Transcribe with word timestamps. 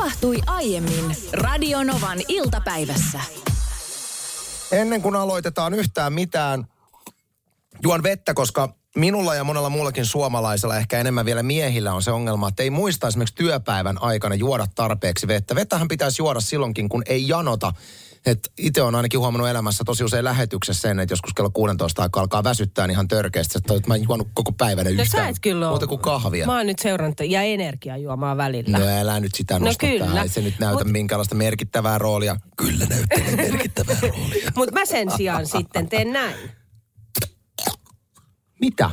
tapahtui 0.00 0.38
aiemmin 0.46 1.16
Radionovan 1.32 2.18
iltapäivässä. 2.28 3.20
Ennen 4.72 5.02
kuin 5.02 5.16
aloitetaan 5.16 5.74
yhtään 5.74 6.12
mitään, 6.12 6.66
juon 7.82 8.02
vettä, 8.02 8.34
koska 8.34 8.74
minulla 8.96 9.34
ja 9.34 9.44
monella 9.44 9.70
muullakin 9.70 10.06
suomalaisella, 10.06 10.76
ehkä 10.76 10.98
enemmän 10.98 11.24
vielä 11.24 11.42
miehillä 11.42 11.92
on 11.92 12.02
se 12.02 12.10
ongelma, 12.10 12.48
että 12.48 12.62
ei 12.62 12.70
muista 12.70 13.08
esimerkiksi 13.08 13.34
työpäivän 13.34 14.02
aikana 14.02 14.34
juoda 14.34 14.66
tarpeeksi 14.74 15.28
vettä. 15.28 15.54
Vettähän 15.54 15.88
pitäisi 15.88 16.22
juoda 16.22 16.40
silloinkin, 16.40 16.88
kun 16.88 17.02
ei 17.06 17.28
janota. 17.28 17.72
Et 18.26 18.38
itse 18.58 18.82
on 18.82 18.94
ainakin 18.94 19.20
huomannut 19.20 19.48
elämässä 19.48 19.84
tosi 19.84 20.04
usein 20.04 20.24
lähetyksessä 20.24 20.80
sen, 20.80 21.00
että 21.00 21.12
joskus 21.12 21.34
kello 21.34 21.50
16 21.50 22.02
aikaa 22.02 22.20
alkaa 22.20 22.44
väsyttää 22.44 22.86
niin 22.86 22.92
ihan 22.92 23.08
törkeästi, 23.08 23.58
että 23.58 23.74
mä 23.86 23.94
en 23.94 24.02
juonut 24.02 24.28
koko 24.34 24.52
päivänä 24.52 24.90
No 24.90 25.02
yhtään. 25.02 25.08
sä 25.24 25.28
et 25.28 25.36
kyllä. 25.40 25.68
Muuta 25.68 25.86
kuin 25.86 26.00
kahvia. 26.00 26.46
Mä 26.46 26.56
oon 26.56 26.66
nyt 26.66 26.78
seurannut 26.78 27.20
ja 27.28 27.42
energiajuomaa 27.42 28.36
välillä. 28.36 28.78
No 28.78 28.84
älä 28.86 29.20
nyt 29.20 29.34
sitä 29.34 29.58
No 29.58 29.70
kyllä. 29.78 30.04
tähän. 30.06 30.22
Ei 30.22 30.28
se 30.28 30.40
nyt 30.40 30.58
näytä 30.58 30.84
Mut- 30.84 30.92
minkäänlaista 30.92 31.34
merkittävää 31.34 31.98
roolia. 31.98 32.36
Kyllä 32.56 32.86
näyttelee 32.86 33.36
merkittävää 33.36 33.96
roolia. 34.02 34.52
Mutta 34.56 34.74
mä 34.74 34.86
sen 34.86 35.10
sijaan 35.16 35.46
sitten 35.46 35.88
teen 35.88 36.12
näin. 36.12 36.34
Mitä? 38.60 38.90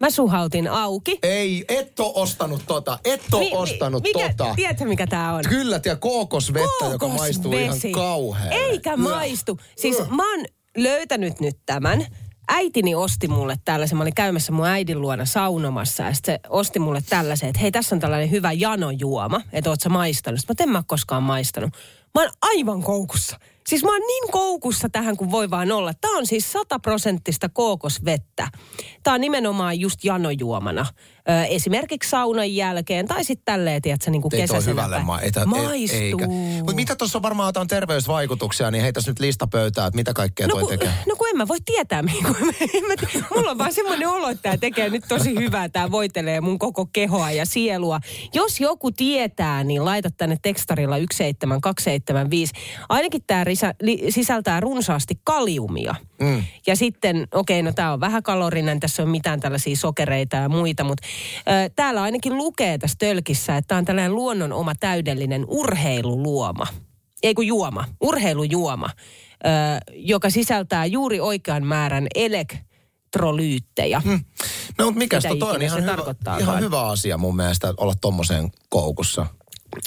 Mä 0.00 0.10
suhautin 0.10 0.68
auki. 0.68 1.18
Ei, 1.22 1.64
et 1.68 2.00
oo 2.00 2.12
ostanut 2.22 2.62
tota. 2.66 2.98
Et 3.04 3.22
oo 3.32 3.40
Mi- 3.40 3.46
mi- 3.50 3.56
ostanut 3.56 4.02
mikä, 4.02 4.34
tota. 4.36 4.52
Tiedätkö 4.56 4.84
mikä 4.84 5.06
tää 5.06 5.34
on? 5.34 5.44
Kyllä, 5.48 5.80
ja 5.84 5.96
kookosvettä, 5.96 6.84
joka 6.92 7.08
maistuu 7.08 7.52
ihan 7.52 7.64
Kookosvesi. 7.64 7.92
kauhean. 7.92 8.52
Eikä 8.52 8.96
maistu. 8.96 9.58
Siis 9.76 9.98
mä 10.10 10.30
oon 10.36 10.44
löytänyt 10.76 11.40
nyt 11.40 11.56
tämän. 11.66 12.06
Äitini 12.50 12.94
osti 12.94 13.28
mulle 13.28 13.56
tällaisen. 13.64 13.98
Mä 13.98 14.02
olin 14.04 14.14
käymässä 14.14 14.52
mun 14.52 14.66
äidin 14.66 15.00
luona 15.00 15.24
saunomassa 15.24 16.02
ja 16.02 16.12
se 16.24 16.40
osti 16.48 16.78
mulle 16.78 17.00
tällaisen, 17.08 17.48
että 17.48 17.60
hei 17.60 17.70
tässä 17.72 17.94
on 17.94 18.00
tällainen 18.00 18.30
hyvä 18.30 18.52
janojuoma, 18.52 19.40
että 19.52 19.70
oot 19.70 19.80
sä 19.80 19.88
maistanut. 19.88 20.40
Sitten 20.40 20.56
mä 20.58 20.62
en 20.64 20.72
mä 20.72 20.82
koskaan 20.86 21.22
maistanut. 21.22 21.70
Mä 22.14 22.20
oon 22.20 22.30
aivan 22.42 22.82
koukussa. 22.82 23.36
Siis 23.68 23.84
mä 23.84 23.92
oon 23.92 24.00
niin 24.00 24.30
koukussa 24.30 24.88
tähän 24.88 25.16
kuin 25.16 25.30
voi 25.30 25.50
vaan 25.50 25.72
olla. 25.72 25.92
Tää 25.94 26.10
on 26.10 26.26
siis 26.26 26.52
sataprosenttista 26.52 27.48
kookosvettä. 27.48 28.48
Tää 29.02 29.14
on 29.14 29.20
nimenomaan 29.20 29.80
just 29.80 30.04
janojuomana. 30.04 30.86
Ö, 31.30 31.44
esimerkiksi 31.44 32.10
saunan 32.10 32.54
jälkeen 32.54 33.06
tai 33.08 33.24
sitten 33.24 33.44
tälleen, 33.44 33.82
tiedätkö, 33.82 34.10
niin 34.10 34.22
kuin 34.22 34.34
Ei 34.34 34.38
toi 34.38 34.42
kesäisenä 34.42 34.82
hyvälle 34.82 35.04
ma- 35.04 35.20
etä, 35.20 35.46
Maistuu. 35.46 36.20
Mutta 36.56 36.74
mitä 36.74 36.96
tuossa 36.96 37.18
on 37.18 37.22
varmaan 37.22 37.48
jotain 37.48 37.68
terveysvaikutuksia, 37.68 38.70
niin 38.70 38.82
heitäs 38.82 39.06
nyt 39.06 39.20
lista 39.20 39.46
pöytään, 39.46 39.88
että 39.88 39.96
mitä 39.96 40.12
kaikkea 40.12 40.46
No 40.46 40.54
toi 40.54 40.60
kun, 40.60 40.70
tekee. 40.70 40.92
no 41.08 41.16
kun 41.16 41.28
en 41.28 41.36
mä 41.36 41.48
voi 41.48 41.58
tietää, 41.64 42.02
mulla 43.34 43.50
on 43.50 43.58
vaan 43.58 43.72
semmoinen 43.72 44.08
olo, 44.08 44.28
että 44.28 44.42
tämä 44.42 44.56
tekee 44.56 44.90
nyt 44.90 45.04
tosi 45.08 45.34
hyvää. 45.34 45.68
Tämä 45.68 45.90
voitelee 45.90 46.40
mun 46.40 46.58
koko 46.58 46.86
kehoa 46.86 47.30
ja 47.30 47.46
sielua. 47.46 48.00
Jos 48.34 48.60
joku 48.60 48.90
tietää, 48.90 49.64
niin 49.64 49.84
laita 49.84 50.10
tänne 50.16 50.36
tekstarilla 50.42 50.96
17275. 50.96 52.52
Ainakin 52.88 53.22
tämä 53.26 53.44
sisältää 54.08 54.60
runsaasti 54.60 55.14
kaliumia. 55.24 55.94
Mm. 56.20 56.44
Ja 56.66 56.76
sitten, 56.76 57.28
okei, 57.34 57.60
okay, 57.60 57.70
no 57.70 57.72
tämä 57.72 57.92
on 57.92 58.00
vähän 58.00 58.22
kalorinen, 58.22 58.80
tässä 58.80 59.02
on 59.02 59.08
mitään 59.08 59.40
tällaisia 59.40 59.76
sokereita 59.76 60.36
ja 60.36 60.48
muita, 60.48 60.84
mutta 60.84 61.06
täällä 61.76 62.02
ainakin 62.02 62.36
lukee 62.36 62.78
tässä 62.78 62.96
tölkissä, 62.98 63.56
että 63.56 63.68
tämä 63.68 63.78
on 63.78 63.84
tällainen 63.84 64.14
luonnon 64.14 64.52
oma 64.52 64.74
täydellinen 64.74 65.44
urheiluluoma. 65.48 66.66
Ei 67.22 67.34
kun 67.34 67.46
juoma, 67.46 67.84
urheilujuoma, 68.00 68.90
joka 69.94 70.30
sisältää 70.30 70.86
juuri 70.86 71.20
oikean 71.20 71.66
määrän 71.66 72.06
elektrolyyttejä. 72.14 74.00
Hmm. 74.00 74.24
No 74.78 74.90
mutta 74.90 75.28
to, 75.28 75.36
toi 75.36 75.50
on 75.50 75.62
ikinä 75.62 75.66
ihan, 75.66 75.82
se 75.82 75.90
hyvä, 75.92 76.36
ihan 76.40 76.60
hyvä 76.60 76.82
asia 76.82 77.18
mun 77.18 77.36
mielestä 77.36 77.74
olla 77.76 77.94
tommoseen 78.00 78.50
koukussa. 78.68 79.26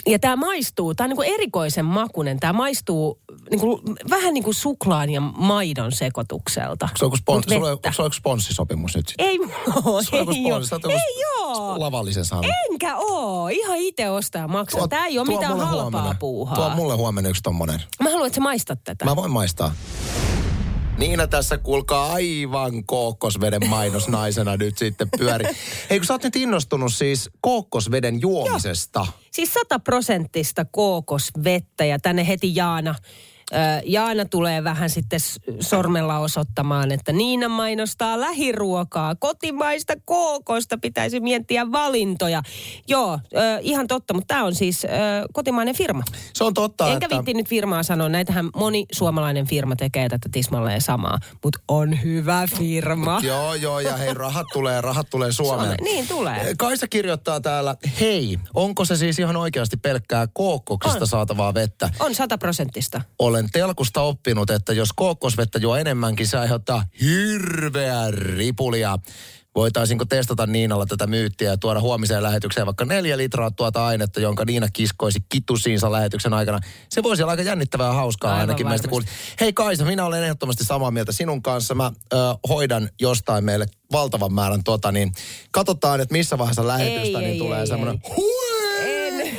Ja 0.08 0.20
tämä 0.20 0.36
maistuu, 0.36 0.96
tämä 0.96 1.06
on 1.06 1.10
niinku 1.10 1.22
erikoisen 1.22 1.86
makunen. 1.86 2.40
Tämä 2.40 2.54
maistuu 2.54 3.20
niinku, 3.50 3.82
vähän 4.10 4.34
niin 4.34 4.44
kuin 4.44 4.54
suklaan 4.54 5.10
ja 5.10 5.22
maidon 5.22 5.92
sekoitukselta. 5.92 6.90
Se 7.00 7.06
joku, 7.06 7.18
spon, 7.18 7.44
sulla, 7.50 7.78
sulla 7.92 8.06
joku 8.06 8.14
sponssisopimus 8.14 8.96
nyt 8.96 9.08
sitten? 9.08 9.26
Ei 9.28 9.40
mulla 9.40 9.54
on 9.76 10.04
joku 10.20 10.32
ei 10.32 10.52
oo. 10.52 10.64
sponssi, 10.64 10.92
Ei 10.92 11.24
oo. 11.40 11.80
Lavallisen 11.80 12.26
saanut. 12.26 12.52
Enkä 12.72 12.96
oo. 12.98 13.48
Ihan 13.48 13.78
itse 13.78 14.10
ostaa 14.10 14.42
ja 14.42 14.48
maksaa. 14.48 14.80
Tuo- 14.80 14.88
Tämä 14.88 15.06
ei 15.06 15.20
ole 15.20 15.28
mitään 15.28 15.60
halpaa 15.60 15.82
huomenna. 15.82 16.16
puuhaa. 16.20 16.56
Tuo 16.56 16.70
mulle 16.70 16.96
huomenna 16.96 17.30
yksi 17.30 17.42
tommonen. 17.44 17.84
Mä 18.04 18.10
haluan, 18.10 18.28
että 18.28 18.36
sä 18.36 18.42
maistat 18.42 18.80
tätä. 18.84 19.06
Mä 19.06 19.16
voin 19.16 19.32
maistaa. 19.32 19.72
Niina 21.02 21.28
tässä 21.28 21.58
kuulkaa 21.58 22.14
aivan 22.14 22.86
kookkosveden 22.86 23.70
mainosnaisena 23.70 24.58
nyt 24.58 24.78
sitten 24.78 25.08
pyöri. 25.18 25.46
Hei 25.90 26.00
kun 26.00 26.06
sä 26.06 26.14
oot 26.14 26.24
nyt 26.24 26.36
innostunut 26.36 26.94
siis 26.94 27.30
kookkosveden 27.42 28.22
juomisesta. 28.22 29.08
Siis 29.32 29.54
sataprosenttista 29.54 30.66
kookosvettä 30.66 31.86
ja 31.86 32.00
tänne 32.00 32.28
heti 32.28 32.56
Jaana. 32.56 32.96
Jaana 33.86 34.26
tulee 34.26 34.64
vähän 34.64 34.90
sitten 34.90 35.20
sormella 35.60 36.20
osoittamaan, 36.20 36.92
että 36.92 37.12
Niina 37.12 37.50
mainostaa 37.50 38.20
lähiruokaa, 38.20 39.16
kotimaista 39.16 39.94
kookosta, 40.06 40.78
pitäisi 40.78 41.20
miettiä 41.20 41.72
valintoja. 41.72 42.42
Joo, 42.88 43.20
ihan 43.62 43.88
totta, 43.88 44.14
mutta 44.14 44.34
tämä 44.34 44.46
on 44.46 44.56
siis 44.56 44.88
kotimainen 45.34 45.76
firma. 45.76 46.04
Se 46.34 46.44
on 46.44 46.54
totta, 46.54 46.88
Enkä 46.88 47.06
että... 47.06 47.16
viitti 47.16 47.34
nyt 47.34 47.50
firmaa 47.50 47.84
sanoa, 47.84 48.10
näitähän 48.10 48.50
moni 48.56 48.86
suomalainen 48.92 49.48
firma 49.48 49.76
tekee 49.76 50.10
tätä 50.10 50.30
tismalleen 50.32 50.82
samaa, 50.82 51.18
mutta 51.44 51.60
on 51.68 52.04
hyvä 52.04 52.48
firma. 52.58 53.20
Joo, 53.24 53.54
joo, 53.54 53.80
ja 53.80 53.98
hei, 53.98 54.14
rahat 54.14 54.48
tulee, 54.54 54.82
rahat 54.82 55.10
tulee 55.10 55.32
Suomeen. 55.32 55.70
Suome- 55.70 55.84
niin 55.84 56.08
tulee. 56.08 56.54
Kaisa 56.58 56.88
kirjoittaa 56.88 57.42
täällä, 57.42 57.76
hei, 58.00 58.40
onko 58.54 58.86
se 58.86 58.96
siis 58.96 59.20
ihan 59.20 59.36
oikeasti 59.38 59.78
pelkkää 59.78 60.28
kookkoksesta 60.34 61.00
On. 61.00 61.08
saatavaa 61.08 61.54
vettä? 61.54 61.90
On 62.00 62.16
sataprosenttista. 62.16 63.02
Olen 63.20 63.41
telkusta 63.50 64.02
oppinut, 64.02 64.50
että 64.50 64.74
jos 64.74 64.90
kookkosvettä 64.96 65.60
juo 65.60 65.76
enemmänkin, 65.76 66.28
se 66.28 66.38
aiheuttaa 66.38 66.84
hirveää 67.02 68.12
ripulia. 68.12 68.98
Voitaisinko 69.56 70.06
testata 70.06 70.46
Niinalla 70.48 70.86
tätä 70.86 71.08
myyttiä 71.08 71.50
ja 71.50 71.58
tuoda 71.58 71.82
huomiseen 71.82 72.24
lähetykseen 72.24 72.66
vaikka 72.66 72.86
neljä 72.86 73.18
litraa 73.18 73.52
tuota 73.52 73.86
ainetta, 73.86 74.20
jonka 74.20 74.46
Niina 74.46 74.68
kiskoisi 74.74 75.20
kitusiinsa 75.30 75.92
lähetyksen 75.92 76.34
aikana. 76.34 76.60
Se 76.90 77.04
voisi 77.04 77.24
olla 77.24 77.32
aika 77.32 77.44
jännittävää 77.44 77.88
ja 77.88 77.94
hauskaa 77.94 78.32
Aivan 78.32 78.42
ainakin 78.42 78.68
meistä 78.68 78.90
varmasti. 78.92 79.12
kuulit. 79.12 79.38
Hei 79.40 79.54
Kaisa, 79.54 79.86
minä 79.86 80.06
olen 80.06 80.24
ehdottomasti 80.24 80.64
samaa 80.64 80.92
mieltä 80.92 81.12
sinun 81.12 81.42
kanssa. 81.42 81.76
Mä 81.76 81.92
ö, 82.14 82.18
hoidan 82.50 82.90
jostain 83.02 83.44
meille 83.44 83.66
valtavan 83.92 84.34
määrän 84.34 84.64
tota, 84.64 84.92
niin 84.92 85.12
katsotaan, 85.52 86.02
että 86.02 86.14
missä 86.14 86.38
vaiheessa 86.38 86.68
lähetystä 86.68 87.18
Ei, 87.18 87.24
niin 87.26 87.34
ei, 87.34 87.38
tulee 87.38 87.66
semmoinen 87.66 88.02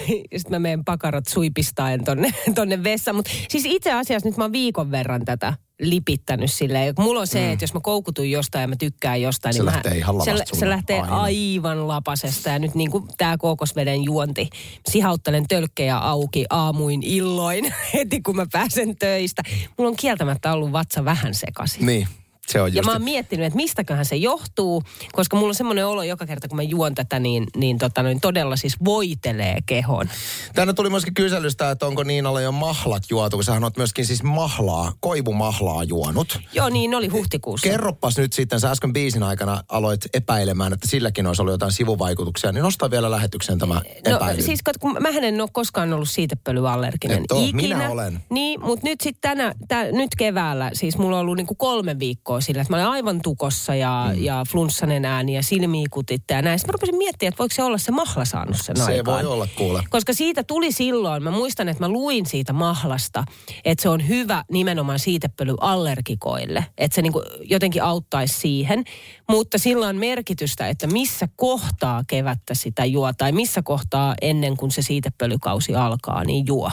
En. 0.08 0.38
Sitten 0.38 0.50
mä 0.50 0.58
menen 0.58 0.84
pakarat 0.84 1.26
suipistaen 1.28 2.04
tonne, 2.04 2.34
tonne 2.54 2.84
vessaan. 2.84 3.16
Mutta 3.16 3.30
siis 3.48 3.64
itse 3.66 3.92
asiassa 3.92 4.28
nyt 4.28 4.36
mä 4.36 4.44
oon 4.44 4.52
viikon 4.52 4.90
verran 4.90 5.24
tätä 5.24 5.54
lipittänyt 5.80 6.52
silleen. 6.52 6.94
Mulla 6.98 7.20
on 7.20 7.26
se, 7.26 7.46
mm. 7.46 7.52
että 7.52 7.62
jos 7.62 7.74
mä 7.74 7.80
koukutun 7.80 8.30
jostain 8.30 8.62
ja 8.62 8.68
mä 8.68 8.76
tykkään 8.76 9.22
jostain, 9.22 9.54
Se 9.54 9.58
niin 9.60 9.66
lähtee 9.66 9.92
mä, 9.92 9.98
ihan 9.98 10.20
se, 10.24 10.34
se 10.52 10.68
lähtee 10.68 11.00
aina. 11.00 11.20
aivan 11.20 11.88
lapasesta. 11.88 12.50
Ja 12.50 12.58
nyt 12.58 12.74
niin 12.74 12.91
kuin 12.91 13.04
tää 13.18 13.36
kookosveden 13.38 14.04
juonti. 14.04 14.48
Sihauttelen 14.91 15.48
tölkkejä 15.48 15.98
auki 15.98 16.44
aamuin 16.50 17.02
illoin 17.02 17.74
heti 17.94 18.20
kun 18.22 18.36
mä 18.36 18.46
pääsen 18.52 18.96
töistä. 18.96 19.42
Mulla 19.78 19.88
on 19.88 19.96
kieltämättä 19.96 20.52
ollut 20.52 20.72
vatsa 20.72 21.04
vähän 21.04 21.34
sekaisin. 21.34 21.86
Niin, 21.86 22.08
se 22.48 22.60
on 22.60 22.72
Ja 22.75 22.78
just. 22.78 22.86
mä 22.86 22.92
oon 22.92 23.03
miettinyt, 23.03 23.47
että 23.47 23.56
mistäköhän 23.56 24.04
se 24.04 24.16
johtuu, 24.16 24.82
koska 25.12 25.36
mulla 25.36 25.48
on 25.48 25.54
semmoinen 25.54 25.86
olo 25.86 26.03
joka 26.03 26.26
kerta, 26.26 26.48
kun 26.48 26.56
mä 26.56 26.62
juon 26.62 26.94
tätä, 26.94 27.19
niin, 27.19 27.47
niin, 27.56 27.78
tota, 27.78 28.03
niin 28.03 28.20
todella 28.20 28.56
siis 28.56 28.76
voitelee 28.84 29.58
kehon. 29.66 30.08
Tänne 30.54 30.72
tuli 30.75 30.91
myöskin 30.91 31.14
kyselystä, 31.14 31.70
että 31.70 31.86
onko 31.86 32.03
Niinalla 32.03 32.41
jo 32.41 32.53
mahlat 32.53 33.03
juotu, 33.10 33.36
kun 33.36 33.44
sähän 33.44 33.64
oot 33.64 33.76
myöskin 33.76 34.06
siis 34.06 34.22
mahlaa, 34.22 34.92
koivumahlaa 35.00 35.84
juonut. 35.84 36.38
Joo, 36.53 36.69
niin 36.69 36.94
oli 36.94 37.08
huhtikuussa. 37.08 37.69
Kerroppas 37.69 38.19
nyt 38.19 38.32
sitten, 38.32 38.60
sä 38.60 38.70
äsken 38.70 38.92
biisin 38.92 39.22
aikana 39.22 39.62
aloit 39.69 40.00
epäilemään, 40.14 40.72
että 40.72 40.88
silläkin 40.88 41.26
olisi 41.26 41.42
ollut 41.42 41.53
jotain 41.54 41.72
sivuvaikutuksia, 41.72 42.53
niin 42.53 42.62
nosta 42.62 42.91
vielä 42.91 43.10
lähetykseen 43.10 43.59
tämä 43.59 43.74
No 43.74 44.16
epäily. 44.16 44.42
siis 44.42 44.60
kat- 44.70 44.78
kun 44.80 44.97
mähän 45.00 45.24
en 45.24 45.41
ole 45.41 45.48
koskaan 45.53 45.92
ollut 45.92 46.09
siitepölyallerginen. 46.10 47.18
Et 47.24 47.33
oo, 47.33 47.48
minä 47.53 47.91
olen. 47.91 48.22
Niin, 48.30 48.60
mutta 48.60 48.86
nyt 48.86 49.00
sitten 49.00 49.21
tänä, 49.36 49.54
tä, 49.68 49.84
nyt 49.92 50.10
keväällä, 50.18 50.71
siis 50.72 50.98
mulla 50.98 51.16
on 51.16 51.21
ollut 51.21 51.36
niinku 51.36 51.54
kolme 51.54 51.98
viikkoa 51.98 52.31
sillä, 52.40 52.62
että 52.62 52.72
mä 52.72 52.76
olen 52.76 52.88
aivan 52.88 53.20
tukossa 53.22 53.74
ja, 53.74 54.10
mm. 54.14 54.24
ja 54.24 54.44
flunssanen 54.48 55.04
ääni 55.04 55.34
ja 55.34 55.42
silmiä 55.42 55.86
kutitte 55.90 56.34
ja 56.34 56.42
näin. 56.42 56.58
Sitten 56.58 56.68
mä 56.68 56.72
rupesin 56.72 56.96
miettimään, 56.96 57.28
että 57.28 57.38
voiko 57.38 57.54
se 57.54 57.62
olla 57.62 57.78
se 57.78 57.92
mahla 57.92 58.24
saanut 58.24 58.56
sen 58.62 58.76
Se 58.76 58.82
aikaan. 58.82 59.24
voi 59.24 59.32
olla, 59.32 59.48
kuule. 59.56 59.82
Koska 59.90 60.12
siitä 60.12 60.44
tuli 60.44 60.72
silloin, 60.72 61.22
mä 61.22 61.30
muistan, 61.30 61.68
että 61.68 61.82
mä 61.84 61.88
luin 61.88 62.26
siitä 62.26 62.52
mahlasta, 62.52 63.24
että 63.64 63.82
se 63.82 63.88
on 63.88 64.08
hyvä 64.08 64.44
nimenomaan 64.50 64.98
siitepölyallergikoille. 64.98 66.66
Että 66.78 66.94
se 66.94 67.02
niinku 67.02 67.22
jotenkin 67.40 67.82
auttaisi 67.82 68.40
siihen. 68.40 68.84
Mutta 69.28 69.58
sillä 69.58 69.86
on 69.86 69.96
merkitystä, 69.96 70.68
että 70.68 70.86
missä 70.86 71.28
kohtaa 71.36 72.02
kevättä 72.06 72.54
sitä 72.54 72.84
juo 72.84 73.12
tai 73.12 73.32
missä 73.32 73.62
kohtaa 73.62 74.14
ennen 74.22 74.56
kuin 74.56 74.70
se 74.70 74.82
siitepölykausi 74.82 75.74
alkaa, 75.74 76.24
niin 76.24 76.46
juo. 76.46 76.70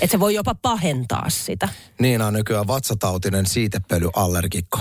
Että 0.00 0.12
se 0.12 0.20
voi 0.20 0.34
jopa 0.34 0.54
pahentaa 0.54 1.30
sitä. 1.30 1.68
Niina 2.00 2.26
on 2.26 2.32
nykyään 2.32 2.66
vatsatautinen 2.66 3.46
siitepölyallergikko. 3.46 4.78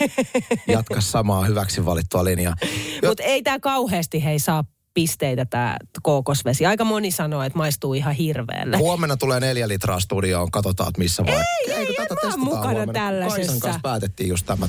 Jatka 0.66 1.00
samaa 1.00 1.44
hyväksi 1.44 1.84
valittua 1.84 2.24
linjaa. 2.24 2.56
Jo, 3.02 3.08
Mutta 3.08 3.22
ei 3.22 3.42
tämä 3.42 3.60
kauheasti 3.60 4.24
hei 4.24 4.38
saa 4.38 4.64
pisteitä 4.94 5.44
tämä 5.44 5.76
kookosvesi. 6.02 6.66
Aika 6.66 6.84
moni 6.84 7.10
sanoo, 7.10 7.42
että 7.42 7.58
maistuu 7.58 7.94
ihan 7.94 8.14
hirveälle. 8.14 8.76
Huomenna 8.76 9.16
tulee 9.16 9.40
neljä 9.40 9.68
litraa 9.68 10.00
studioon, 10.00 10.50
katsotaan, 10.50 10.88
että 10.88 10.98
missä 10.98 11.26
vai. 11.26 11.34
Ei, 11.34 11.72
ei, 11.72 11.96
en 11.98 12.16
mä 12.30 12.36
mukana 12.36 12.62
huomenna. 12.62 12.92
tällaisessa. 12.92 13.36
Kaisan 13.36 13.60
kanssa 13.60 13.80
päätettiin 13.82 14.28
just 14.28 14.46
tämä 14.46 14.68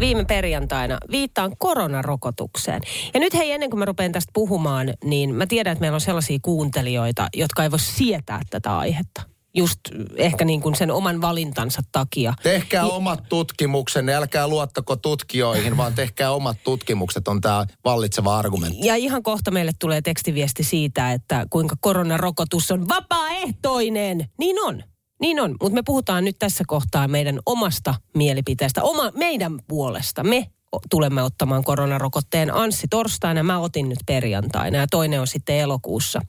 viime 0.00 0.24
perjantaina 0.24 0.98
viittaan 1.10 1.52
koronarokotukseen. 1.58 2.80
Ja 3.14 3.20
nyt 3.20 3.34
hei, 3.34 3.52
ennen 3.52 3.70
kuin 3.70 3.78
mä 3.78 3.84
rupean 3.84 4.12
tästä 4.12 4.30
puhumaan, 4.34 4.94
niin 5.04 5.34
mä 5.34 5.46
tiedän, 5.46 5.72
että 5.72 5.80
meillä 5.80 5.96
on 5.96 6.00
sellaisia 6.00 6.38
kuuntelijoita, 6.42 7.28
jotka 7.34 7.62
ei 7.62 7.70
voi 7.70 7.78
sietää 7.78 8.40
tätä 8.50 8.78
aihetta 8.78 9.22
just 9.54 9.80
ehkä 10.16 10.44
niin 10.44 10.60
kuin 10.60 10.74
sen 10.74 10.90
oman 10.90 11.20
valintansa 11.20 11.82
takia. 11.92 12.34
Tehkää 12.42 12.82
ja, 12.82 12.86
omat 12.86 13.28
tutkimuksenne, 13.28 14.14
älkää 14.14 14.48
luottako 14.48 14.96
tutkijoihin, 14.96 15.76
vaan 15.76 15.94
tehkää 15.94 16.30
omat 16.30 16.56
tutkimukset, 16.64 17.28
on 17.28 17.40
tämä 17.40 17.66
vallitseva 17.84 18.38
argumentti. 18.38 18.86
Ja 18.86 18.96
ihan 18.96 19.22
kohta 19.22 19.50
meille 19.50 19.72
tulee 19.78 20.00
tekstiviesti 20.02 20.64
siitä, 20.64 21.12
että 21.12 21.46
kuinka 21.50 21.76
koronarokotus 21.80 22.70
on 22.70 22.88
vapaaehtoinen. 22.88 24.30
Niin 24.38 24.56
on. 24.64 24.82
Niin 25.20 25.40
on, 25.40 25.56
mutta 25.62 25.74
me 25.74 25.82
puhutaan 25.86 26.24
nyt 26.24 26.38
tässä 26.38 26.64
kohtaa 26.66 27.08
meidän 27.08 27.38
omasta 27.46 27.94
mielipiteestä, 28.14 28.82
oma, 28.82 29.10
meidän 29.14 29.58
puolesta. 29.68 30.24
Me 30.24 30.46
tulemme 30.90 31.22
ottamaan 31.22 31.64
koronarokotteen 31.64 32.54
Anssi 32.54 32.86
torstaina, 32.90 33.42
mä 33.42 33.58
otin 33.58 33.88
nyt 33.88 33.98
perjantaina 34.06 34.78
ja 34.78 34.86
toinen 34.90 35.20
on 35.20 35.26
sitten 35.26 35.56
elokuussa 35.56 36.20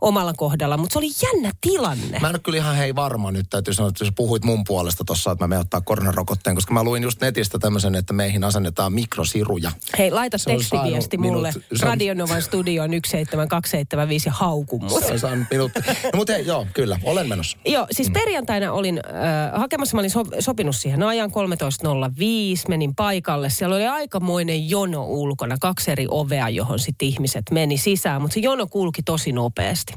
omalla 0.00 0.32
kohdalla, 0.36 0.76
mutta 0.76 0.92
se 0.92 0.98
oli 0.98 1.10
jännä 1.22 1.50
tilanne. 1.60 2.18
Mä 2.18 2.28
en 2.28 2.34
ole 2.34 2.38
kyllä 2.38 2.58
ihan 2.58 2.76
hei 2.76 2.94
varma 2.94 3.30
nyt, 3.30 3.46
täytyy 3.50 3.74
sanoa, 3.74 3.88
että 3.88 4.04
jos 4.04 4.12
puhuit 4.16 4.44
mun 4.44 4.64
puolesta 4.66 5.04
tuossa, 5.04 5.32
että 5.32 5.44
mä 5.44 5.48
menen 5.48 5.60
ottaa 5.60 5.80
koronarokotteen, 5.80 6.56
koska 6.56 6.74
mä 6.74 6.84
luin 6.84 7.02
just 7.02 7.20
netistä 7.20 7.58
tämmöisen, 7.58 7.94
että 7.94 8.12
meihin 8.12 8.44
asennetaan 8.44 8.92
mikrosiruja. 8.92 9.72
Hei, 9.98 10.10
laita 10.10 10.38
se 10.38 10.50
tekstiviesti 10.50 11.18
mulle 11.18 11.52
minut, 11.52 11.82
Radionovan 11.82 12.42
studioon 12.42 12.90
17275 12.90 14.28
ja 14.28 14.32
hauku 14.32 14.78
mut. 14.78 15.04
Se 15.20 15.26
on 15.26 15.46
minut. 15.50 15.72
No, 16.04 16.10
mutta 16.14 16.32
hei, 16.32 16.46
joo, 16.46 16.66
kyllä, 16.74 16.98
olen 17.04 17.28
menossa. 17.28 17.58
joo, 17.64 17.86
siis 17.90 18.08
mm. 18.08 18.12
perjantaina 18.12 18.72
olin 18.72 19.00
äh, 19.06 19.60
hakemassa, 19.60 19.96
mä 19.96 20.00
olin 20.00 20.10
so, 20.10 20.24
sopinut 20.40 20.76
siihen 20.76 21.02
ajan 21.02 21.30
13.05, 21.30 21.34
menin 22.68 22.94
paikalle, 22.94 23.50
siellä 23.50 23.76
oli 23.76 23.83
oli 23.84 23.88
aikamoinen 23.88 24.70
jono 24.70 25.04
ulkona, 25.04 25.56
kaksi 25.60 25.90
eri 25.90 26.06
ovea, 26.10 26.48
johon 26.48 26.78
sitten 26.78 27.08
ihmiset 27.08 27.42
meni 27.50 27.76
sisään, 27.76 28.22
mutta 28.22 28.34
se 28.34 28.40
jono 28.40 28.66
kulki 28.66 29.02
tosi 29.02 29.32
nopeasti. 29.32 29.94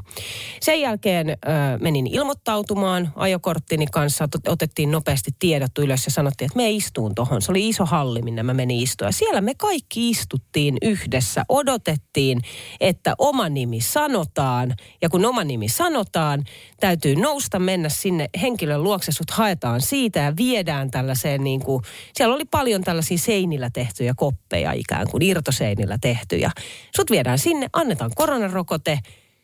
Sen 0.61 0.81
jälkeen 0.81 1.29
ö, 1.29 1.35
menin 1.79 2.07
ilmoittautumaan 2.07 3.13
ajokorttini 3.15 3.85
kanssa, 3.91 4.29
otettiin 4.47 4.91
nopeasti 4.91 5.31
tiedot 5.39 5.77
ylös 5.77 6.05
ja 6.05 6.11
sanottiin, 6.11 6.45
että 6.45 6.57
me 6.57 6.71
istuun 6.71 7.15
tuohon. 7.15 7.41
Se 7.41 7.51
oli 7.51 7.67
iso 7.67 7.85
halli, 7.85 8.21
minne 8.21 8.43
mä 8.43 8.53
menin 8.53 8.79
istua. 8.79 9.11
Siellä 9.11 9.41
me 9.41 9.55
kaikki 9.55 10.09
istuttiin 10.09 10.77
yhdessä, 10.81 11.45
odotettiin, 11.49 12.41
että 12.79 13.15
oma 13.17 13.49
nimi 13.49 13.81
sanotaan. 13.81 14.75
Ja 15.01 15.09
kun 15.09 15.25
oma 15.25 15.43
nimi 15.43 15.69
sanotaan, 15.69 16.43
täytyy 16.79 17.15
nousta, 17.15 17.59
mennä 17.59 17.89
sinne 17.89 18.29
henkilön 18.41 18.83
luokse, 18.83 19.11
sut 19.11 19.31
haetaan 19.31 19.81
siitä 19.81 20.19
ja 20.19 20.33
viedään 20.37 20.91
tällaiseen 20.91 21.43
niin 21.43 21.59
kuin, 21.59 21.83
siellä 22.13 22.35
oli 22.35 22.45
paljon 22.45 22.81
tällaisia 22.83 23.17
seinillä 23.17 23.69
tehtyjä 23.77 24.13
koppeja 24.17 24.71
ikään 24.71 25.07
kuin, 25.11 25.23
irtoseinillä 25.23 25.97
tehtyjä. 26.01 26.51
Sut 26.95 27.11
viedään 27.11 27.39
sinne, 27.39 27.69
annetaan 27.73 28.11
koronarokote, 28.15 28.99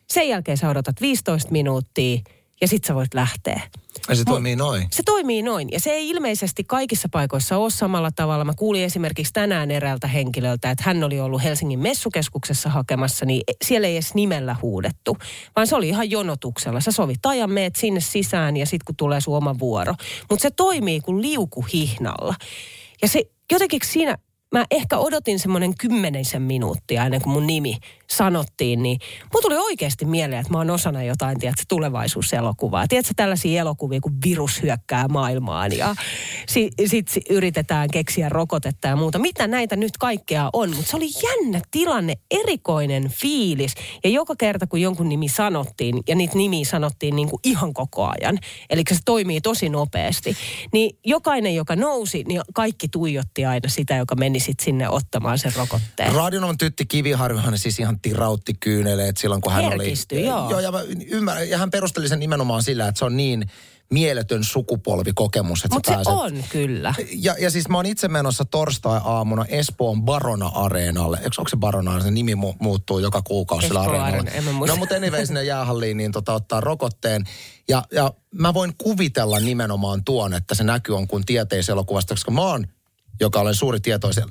sen 0.09 0.27
jälkeen 0.29 0.57
sä 0.57 0.69
odotat 0.69 1.01
15 1.01 1.51
minuuttia 1.51 2.19
ja 2.61 2.67
sit 2.67 2.83
sä 2.83 2.95
voit 2.95 3.13
lähteä. 3.13 3.61
Ja 4.09 4.15
se 4.15 4.23
toimii 4.25 4.55
noin? 4.55 4.87
Se 4.91 5.03
toimii 5.05 5.41
noin. 5.41 5.69
Ja 5.71 5.79
se 5.79 5.89
ei 5.89 6.09
ilmeisesti 6.09 6.63
kaikissa 6.63 7.09
paikoissa 7.11 7.57
ole 7.57 7.69
samalla 7.69 8.11
tavalla. 8.11 8.45
Mä 8.45 8.53
kuulin 8.53 8.83
esimerkiksi 8.83 9.33
tänään 9.33 9.71
eräältä 9.71 10.07
henkilöltä, 10.07 10.71
että 10.71 10.83
hän 10.85 11.03
oli 11.03 11.19
ollut 11.19 11.43
Helsingin 11.43 11.79
messukeskuksessa 11.79 12.69
hakemassa, 12.69 13.25
niin 13.25 13.41
siellä 13.65 13.87
ei 13.87 13.95
edes 13.95 14.13
nimellä 14.13 14.55
huudettu. 14.61 15.17
Vaan 15.55 15.67
se 15.67 15.75
oli 15.75 15.89
ihan 15.89 16.11
jonotuksella. 16.11 16.81
Sä 16.81 16.91
sovit 16.91 17.25
ajan, 17.25 17.51
meet 17.51 17.75
sinne 17.75 17.99
sisään 17.99 18.57
ja 18.57 18.65
sitten 18.65 18.85
kun 18.85 18.95
tulee 18.95 19.21
sun 19.21 19.37
oma 19.37 19.59
vuoro. 19.59 19.93
Mutta 20.29 20.43
se 20.43 20.51
toimii 20.51 21.01
kuin 21.01 21.21
liukuhihnalla. 21.21 22.35
Ja 23.01 23.07
se 23.07 23.23
jotenkin 23.51 23.79
siinä 23.83 24.17
mä 24.51 24.65
ehkä 24.71 24.97
odotin 24.97 25.39
semmoinen 25.39 25.77
kymmenisen 25.77 26.41
minuuttia 26.41 27.05
ennen 27.05 27.21
kuin 27.21 27.33
mun 27.33 27.47
nimi 27.47 27.77
sanottiin, 28.17 28.83
niin 28.83 28.99
mun 29.33 29.41
tuli 29.41 29.55
oikeasti 29.55 30.05
mieleen, 30.05 30.39
että 30.39 30.53
mä 30.53 30.57
oon 30.57 30.69
osana 30.69 31.03
jotain, 31.03 31.39
tiedätkö, 31.39 31.63
tulevaisuuselokuvaa. 31.67 32.87
Tiedätkö 32.87 33.13
tällaisia 33.15 33.61
elokuvia, 33.61 34.01
kun 34.01 34.17
virus 34.25 34.61
hyökkää 34.61 35.07
maailmaan 35.07 35.77
ja 35.77 35.95
sitten 36.47 36.89
sit 36.89 37.07
yritetään 37.29 37.89
keksiä 37.91 38.29
rokotetta 38.29 38.87
ja 38.87 38.95
muuta. 38.95 39.19
Mitä 39.19 39.47
näitä 39.47 39.75
nyt 39.75 39.97
kaikkea 39.97 40.49
on? 40.53 40.75
Mutta 40.75 40.91
se 40.91 40.97
oli 40.97 41.09
jännä 41.23 41.61
tilanne, 41.71 42.13
erikoinen 42.31 43.09
fiilis. 43.09 43.75
Ja 44.03 44.09
joka 44.09 44.35
kerta, 44.35 44.67
kun 44.67 44.81
jonkun 44.81 45.09
nimi 45.09 45.29
sanottiin, 45.29 45.99
ja 46.07 46.15
niitä 46.15 46.37
nimiä 46.37 46.65
sanottiin 46.65 47.15
niin 47.15 47.29
kuin 47.29 47.39
ihan 47.43 47.73
koko 47.73 48.11
ajan, 48.19 48.39
eli 48.69 48.83
se 48.89 48.97
toimii 49.05 49.41
tosi 49.41 49.69
nopeasti, 49.69 50.35
niin 50.73 50.97
jokainen, 51.05 51.55
joka 51.55 51.75
nousi, 51.75 52.23
niin 52.27 52.41
kaikki 52.53 52.87
tuijotti 52.87 53.45
aina 53.45 53.69
sitä, 53.69 53.95
joka 53.95 54.15
meni 54.15 54.39
sitten 54.39 54.65
sinne 54.65 54.89
ottamaan 54.89 55.39
sen 55.39 55.51
rokotteen. 55.55 56.13
Radionovan 56.13 56.57
tytti 56.57 56.85
Kiviharjuhan 56.85 57.57
siis 57.57 57.79
ihan 57.79 57.99
tirautti 58.03 58.53
kyyneleet 58.53 59.17
silloin, 59.17 59.41
kun 59.41 59.51
hän 59.51 59.63
Herkistyi, 59.63 60.17
oli... 60.17 60.27
joo. 60.27 60.49
joo 60.49 60.59
ja, 60.59 60.71
mä 60.71 60.81
ymmärrän, 61.07 61.49
ja 61.49 61.57
hän 61.57 61.71
perusteli 61.71 62.09
sen 62.09 62.19
nimenomaan 62.19 62.63
sillä, 62.63 62.87
että 62.87 62.99
se 62.99 63.05
on 63.05 63.17
niin 63.17 63.45
mieletön 63.93 64.43
sukupolvikokemus, 64.43 65.63
että 65.63 65.75
Mutta 65.75 65.89
se 65.91 65.95
pääset... 65.95 66.13
on 66.13 66.43
kyllä. 66.49 66.93
Ja, 67.11 67.35
ja 67.39 67.51
siis 67.51 67.69
mä 67.69 67.77
oon 67.77 67.85
itse 67.85 68.07
menossa 68.07 68.45
torstai-aamuna 68.45 69.45
Espoon 69.45 70.01
Barona-areenalle. 70.03 71.17
Eikö, 71.17 71.35
onko 71.37 71.49
se 71.49 71.57
Barona, 71.57 71.99
se 71.99 72.11
nimi 72.11 72.33
mu- 72.33 72.55
muuttuu 72.59 72.99
joka 72.99 73.21
kuukausi 73.21 73.67
sillä 73.67 73.81
areenalla. 73.81 74.67
No 74.67 74.75
mutta 74.75 74.95
anyway 74.95 75.25
sinne 75.25 75.43
jäähalliin 75.43 75.97
niin 75.97 76.11
tota, 76.11 76.33
ottaa 76.33 76.61
rokotteen. 76.61 77.23
Ja, 77.67 77.83
ja 77.91 78.13
mä 78.31 78.53
voin 78.53 78.73
kuvitella 78.77 79.39
nimenomaan 79.39 80.03
tuon, 80.03 80.33
että 80.33 80.55
se 80.55 80.63
näky 80.63 80.91
on 80.91 81.07
kuin 81.07 81.25
tieteiselokuvasta, 81.25 82.13
koska 82.13 82.31
mä 82.31 82.41
oon 82.41 82.67
joka 83.19 83.39
olen 83.39 83.55
suuri 83.55 83.79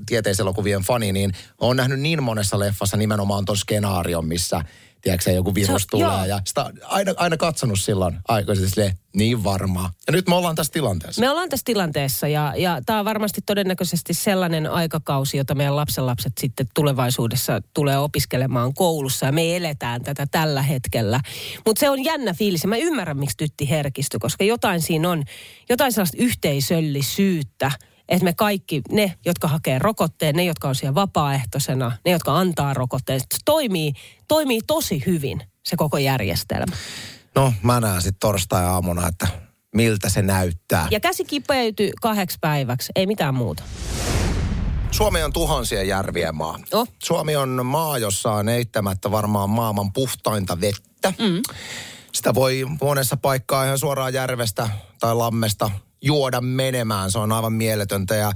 tieteiselokuvien 0.07 0.83
fani, 0.83 1.13
niin 1.13 1.33
olen 1.59 1.77
nähnyt 1.77 2.01
niin 2.01 2.23
monessa 2.23 2.59
leffassa 2.59 2.97
nimenomaan 2.97 3.45
tuon 3.45 3.59
skenaarion, 3.59 4.27
missä 4.27 4.65
tiedätkö, 5.03 5.31
joku 5.31 5.55
virus 5.55 5.87
tulee. 5.87 6.07
Joo. 6.07 6.25
Ja 6.25 6.41
sitä 6.45 6.71
aina, 6.85 7.13
aina 7.17 7.37
katsonut 7.37 7.81
silloin 7.81 8.19
aikaisesti 8.29 8.81
niin 9.15 9.45
varmaa. 9.45 9.91
Ja 10.07 10.13
nyt 10.13 10.29
me 10.29 10.35
ollaan 10.35 10.55
tässä 10.55 10.73
tilanteessa. 10.73 11.21
Me 11.21 11.31
ollaan 11.31 11.49
tässä 11.49 11.65
tilanteessa 11.65 12.29
ja, 12.29 12.55
ja 12.57 12.81
tämä 12.87 12.99
on 12.99 13.05
varmasti 13.05 13.41
todennäköisesti 13.47 14.15
sellainen 14.15 14.67
aikakausi, 14.67 15.37
jota 15.37 15.55
meidän 15.55 15.77
lapsenlapset 15.77 16.33
sitten 16.41 16.67
tulevaisuudessa 16.75 17.61
tulee 17.75 17.99
opiskelemaan 17.99 18.75
koulussa. 18.75 19.27
Ja 19.27 19.33
me 19.33 19.57
eletään 19.57 20.03
tätä 20.03 20.27
tällä 20.31 20.63
hetkellä. 20.63 21.21
Mutta 21.67 21.81
se 21.81 21.91
on 21.91 22.05
jännä 22.05 22.35
fiilis. 22.35 22.67
Mä 22.67 22.77
ymmärrän, 22.77 23.19
miksi 23.19 23.37
tytti 23.37 23.71
herkistyi, 23.71 24.21
koska 24.21 24.45
jotain 24.45 24.81
siinä 24.81 25.11
on, 25.11 25.25
jotain 25.69 25.93
sellaista 25.93 26.17
yhteisöllisyyttä– 26.21 27.71
että 28.09 28.25
me 28.25 28.33
kaikki, 28.33 28.83
ne, 28.91 29.15
jotka 29.25 29.49
hakee 29.49 29.79
rokotteen, 29.79 30.37
ne, 30.37 30.45
jotka 30.45 30.69
on 30.69 30.75
siellä 30.75 30.95
vapaaehtoisena, 30.95 31.93
ne, 32.05 32.11
jotka 32.11 32.39
antaa 32.39 32.75
rokotteen, 32.75 33.21
toimii, 33.45 33.93
toimii 34.29 34.61
tosi 34.67 35.03
hyvin 35.07 35.43
se 35.65 35.77
koko 35.77 35.99
järjestelmä. 35.99 36.77
No, 37.35 37.53
mä 37.63 37.81
näen 37.81 38.03
sitten 38.03 38.21
torstai-aamuna, 38.21 39.09
että 39.09 39.29
miltä 39.75 40.09
se 40.09 40.23
näyttää. 40.23 40.89
Ja 40.91 41.01
käsi 41.01 41.25
kipeytyy 41.25 41.91
kahdeksi 42.01 42.39
päiväksi, 42.41 42.93
ei 42.97 43.07
mitään 43.07 43.35
muuta. 43.35 43.63
Suomi 44.91 45.23
on 45.23 45.33
tuhansien 45.33 45.89
järvien 45.89 46.35
maa. 46.35 46.59
Oh. 46.73 46.89
Suomi 47.05 47.37
on 47.37 47.67
maa, 47.67 47.99
jossa 47.99 48.33
on 48.33 48.49
eittämättä 48.49 49.11
varmaan 49.11 49.51
maailman 49.51 49.93
puhtainta 49.93 50.61
vettä. 50.61 51.13
Mm. 51.19 51.43
Sitä 52.13 52.35
voi 52.35 52.67
monessa 52.81 53.17
paikkaa 53.17 53.65
ihan 53.65 53.79
suoraan 53.79 54.15
järvestä 54.15 54.69
tai 55.01 55.15
lammesta 55.15 55.71
juoda 56.03 56.41
menemään. 56.41 57.11
Se 57.11 57.19
on 57.19 57.33
aivan 57.33 57.53
mieletöntä 57.53 58.15
ja 58.15 58.33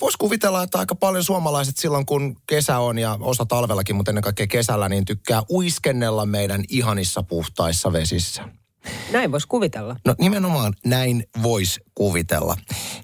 voisi 0.00 0.18
kuvitella, 0.18 0.62
että 0.62 0.78
aika 0.78 0.94
paljon 0.94 1.24
suomalaiset 1.24 1.76
silloin 1.76 2.06
kun 2.06 2.36
kesä 2.46 2.78
on 2.78 2.98
ja 2.98 3.16
osa 3.20 3.46
talvellakin, 3.46 3.96
mutta 3.96 4.10
ennen 4.10 4.22
kaikkea 4.22 4.46
kesällä, 4.46 4.88
niin 4.88 5.04
tykkää 5.04 5.42
uiskennella 5.50 6.26
meidän 6.26 6.64
ihanissa 6.68 7.22
puhtaissa 7.22 7.92
vesissä. 7.92 8.44
Näin 9.12 9.32
voisi 9.32 9.48
kuvitella. 9.48 9.96
No 10.04 10.14
nimenomaan 10.20 10.74
näin 10.86 11.24
voisi 11.42 11.80
kuvitella. 11.94 12.56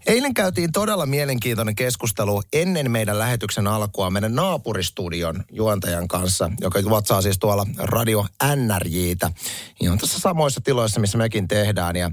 Eilen 0.07 0.35
käytiin 0.35 0.73
todella 0.73 1.07
mielenkiintoinen 1.07 1.75
keskustelu 1.75 2.43
ennen 2.53 2.91
meidän 2.91 3.19
lähetyksen 3.19 3.67
alkua 3.67 4.11
meidän 4.11 4.35
naapuristudion 4.35 5.45
juontajan 5.53 6.09
kanssa, 6.09 6.51
joka 6.61 6.79
vatsaa 6.91 7.23
siis 7.23 7.39
tuolla 7.39 7.67
Radio 7.79 8.27
NRJtä. 8.57 9.31
Ihan 9.81 9.99
tässä 9.99 10.21
samoissa 10.21 10.61
tiloissa, 10.61 11.01
missä 11.01 11.19
mekin 11.19 11.49
tehdään. 11.49 11.97
Ja 11.97 12.11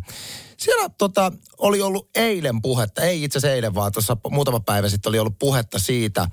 siellä 0.58 0.90
tota, 0.98 1.32
oli 1.58 1.82
ollut 1.82 2.10
eilen 2.16 2.62
puhetta, 2.62 3.02
ei 3.02 3.24
itse 3.24 3.38
asiassa 3.38 3.56
eilen, 3.56 3.76
vaan 3.76 3.92
tuossa 3.92 4.18
muutama 4.30 4.60
päivä 4.60 4.90
sitten 4.90 5.10
oli 5.10 5.20
ollut 5.20 5.40
puhetta 5.40 5.80
siitä, 5.80 6.28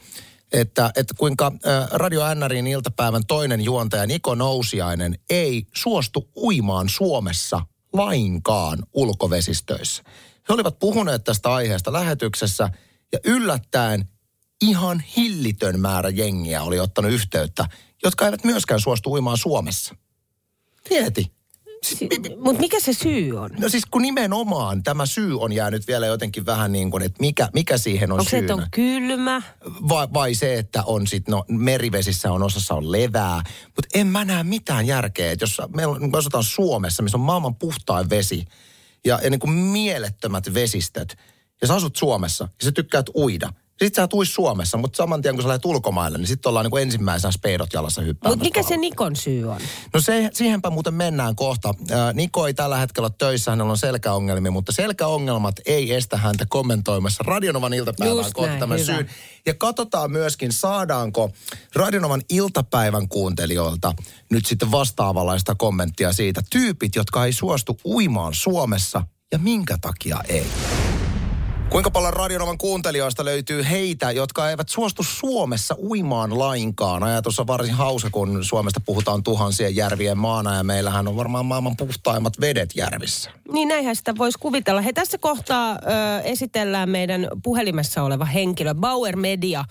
että, 0.52 0.90
että 0.96 1.14
kuinka 1.18 1.52
Radio 1.90 2.34
NRin 2.34 2.66
iltapäivän 2.66 3.26
toinen 3.26 3.60
juontaja 3.60 4.06
Niko 4.06 4.34
Nousiainen 4.34 5.18
ei 5.30 5.66
suostu 5.74 6.28
uimaan 6.36 6.88
Suomessa 6.88 7.60
lainkaan 7.92 8.78
ulkovesistöissä. 8.92 10.02
He 10.48 10.54
olivat 10.54 10.78
puhuneet 10.78 11.24
tästä 11.24 11.52
aiheesta 11.52 11.92
lähetyksessä 11.92 12.70
ja 13.12 13.18
yllättäen 13.24 14.08
ihan 14.62 15.02
hillitön 15.16 15.80
määrä 15.80 16.08
jengiä 16.08 16.62
oli 16.62 16.80
ottanut 16.80 17.12
yhteyttä, 17.12 17.68
jotka 18.04 18.24
eivät 18.24 18.44
myöskään 18.44 18.80
suostu 18.80 19.12
uimaan 19.12 19.38
Suomessa. 19.38 19.94
Mieti. 20.90 21.37
Si- 21.82 22.08
Mutta 22.44 22.60
mikä 22.60 22.80
se 22.80 22.92
syy 22.92 23.38
on? 23.38 23.50
No 23.60 23.68
siis 23.68 23.86
kun 23.86 24.02
nimenomaan 24.02 24.82
tämä 24.82 25.06
syy 25.06 25.40
on 25.40 25.52
jäänyt 25.52 25.86
vielä 25.88 26.06
jotenkin 26.06 26.46
vähän 26.46 26.72
niin 26.72 26.90
kuin, 26.90 27.02
että 27.02 27.20
mikä, 27.20 27.48
mikä 27.54 27.78
siihen 27.78 28.12
on 28.12 28.18
Onko 28.18 28.24
se, 28.24 28.30
syynä. 28.30 28.44
että 28.44 28.54
on 28.54 28.66
kylmä? 28.70 29.42
vai, 29.88 30.08
vai 30.14 30.34
se, 30.34 30.58
että 30.58 30.82
on 30.82 31.06
sit, 31.06 31.28
no 31.28 31.44
merivesissä 31.48 32.32
on 32.32 32.42
osassa 32.42 32.74
on 32.74 32.92
levää. 32.92 33.42
Mutta 33.64 33.88
en 33.94 34.06
mä 34.06 34.24
näe 34.24 34.42
mitään 34.42 34.86
järkeä, 34.86 35.32
että 35.32 35.42
jos 35.42 35.60
meillä 35.76 35.98
me 35.98 36.18
asutaan 36.18 36.44
Suomessa, 36.44 37.02
missä 37.02 37.18
on 37.18 37.24
maailman 37.24 37.54
puhtain 37.54 38.10
vesi 38.10 38.44
ja, 39.04 39.20
ja 39.22 39.30
niin 39.30 39.40
kuin 39.40 39.52
mielettömät 39.52 40.54
vesistöt, 40.54 41.16
ja 41.60 41.66
sä 41.68 41.74
asut 41.74 41.96
Suomessa 41.96 42.44
ja 42.44 42.64
sä 42.64 42.72
tykkäät 42.72 43.06
uida, 43.16 43.52
sitten 43.78 43.94
sä 43.96 44.02
et 44.02 44.12
ui 44.12 44.26
Suomessa, 44.26 44.78
mutta 44.78 44.96
saman 44.96 45.22
tien 45.22 45.34
kun 45.34 45.42
sä 45.42 45.48
lähdet 45.48 45.64
ulkomaille, 45.64 46.18
niin 46.18 46.26
sitten 46.26 46.50
ollaan 46.50 46.64
niin 46.64 46.70
kuin 46.70 46.82
ensimmäisenä 46.82 47.32
speidot 47.32 47.72
jalassa 47.72 48.02
hyppäämässä. 48.02 48.36
Mutta 48.36 48.44
mikä 48.44 48.68
se. 48.68 48.76
Nikon 48.76 49.16
syy 49.16 49.50
on? 49.50 49.60
No 49.94 50.00
se, 50.00 50.30
siihenpä 50.32 50.70
muuten 50.70 50.94
mennään 50.94 51.36
kohta. 51.36 51.74
Ää, 51.90 52.12
Niko 52.12 52.46
ei 52.46 52.54
tällä 52.54 52.78
hetkellä 52.78 53.06
ole 53.06 53.14
töissä, 53.18 53.50
hänellä 53.50 53.70
on 53.70 53.78
selkäongelmia, 53.78 54.50
mutta 54.50 54.72
selkäongelmat 54.72 55.54
ei 55.66 55.94
estä 55.94 56.16
häntä 56.16 56.46
kommentoimassa 56.48 57.24
Radionovan 57.26 57.74
iltapäivään 57.74 58.16
Just 58.18 58.32
kohta 58.32 58.48
näin, 58.48 58.60
tämän 58.60 58.78
hyvä. 58.78 58.94
syyn. 58.94 59.10
Ja 59.46 59.54
katsotaan 59.54 60.12
myöskin, 60.12 60.52
saadaanko 60.52 61.30
Radionovan 61.74 62.22
iltapäivän 62.30 63.08
kuuntelijoilta 63.08 63.94
nyt 64.30 64.46
sitten 64.46 64.70
vastaavanlaista 64.70 65.54
kommenttia 65.54 66.12
siitä. 66.12 66.42
Tyypit, 66.50 66.94
jotka 66.96 67.24
ei 67.24 67.32
suostu 67.32 67.78
uimaan 67.84 68.34
Suomessa 68.34 69.02
ja 69.32 69.38
minkä 69.38 69.78
takia 69.80 70.20
ei. 70.28 70.46
Kuinka 71.70 71.90
paljon 71.90 72.12
Radionovan 72.12 72.58
kuuntelijoista 72.58 73.24
löytyy 73.24 73.64
heitä, 73.70 74.10
jotka 74.10 74.50
eivät 74.50 74.68
suostu 74.68 75.02
Suomessa 75.02 75.74
uimaan 75.78 76.38
lainkaan? 76.38 77.02
Ajatus 77.02 77.40
on 77.40 77.46
varsin 77.46 77.74
hauska, 77.74 78.10
kun 78.10 78.44
Suomesta 78.44 78.80
puhutaan 78.86 79.22
tuhansien 79.22 79.76
järvien 79.76 80.18
maana 80.18 80.56
ja 80.56 80.64
meillähän 80.64 81.08
on 81.08 81.16
varmaan 81.16 81.46
maailman 81.46 81.76
puhtaimmat 81.76 82.40
vedet 82.40 82.70
järvissä. 82.76 83.30
Niin 83.52 83.68
näinhän 83.68 83.96
sitä 83.96 84.16
voisi 84.18 84.38
kuvitella. 84.38 84.80
He 84.80 84.92
tässä 84.92 85.18
kohtaa 85.18 85.72
ö, 85.72 85.76
esitellään 86.20 86.90
meidän 86.90 87.28
puhelimessa 87.42 88.02
oleva 88.02 88.24
henkilö. 88.24 88.74
Bauer 88.74 89.16
Media 89.16 89.64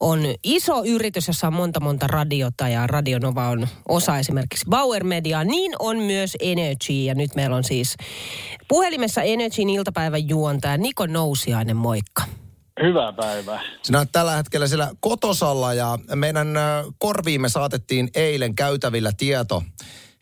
on 0.00 0.20
iso 0.42 0.84
yritys, 0.84 1.26
jossa 1.28 1.46
on 1.46 1.52
monta 1.52 1.80
monta 1.80 2.06
radiota 2.06 2.68
ja 2.68 2.86
Radionova 2.86 3.48
on 3.48 3.68
osa 3.88 4.18
esimerkiksi 4.18 4.66
Bauer 4.70 5.04
Mediaa. 5.04 5.44
Niin 5.44 5.72
on 5.78 5.98
myös 5.98 6.36
Energy 6.40 6.92
ja 6.92 7.14
nyt 7.14 7.34
meillä 7.34 7.56
on 7.56 7.64
siis 7.64 7.96
puhelimessa 8.68 9.22
Energyn 9.22 9.70
iltapäivän 9.70 10.28
juontaja 10.28 10.76
Niko 10.76 11.06
Nousiainen, 11.06 11.76
moikka. 11.76 12.22
Hyvää 12.82 13.12
päivää. 13.12 13.60
Sinä 13.82 13.98
olet 13.98 14.12
tällä 14.12 14.36
hetkellä 14.36 14.66
siellä 14.66 14.90
kotosalla 15.00 15.74
ja 15.74 15.98
meidän 16.14 16.48
korviimme 16.98 17.48
saatettiin 17.48 18.08
eilen 18.14 18.54
käytävillä 18.54 19.12
tieto, 19.16 19.62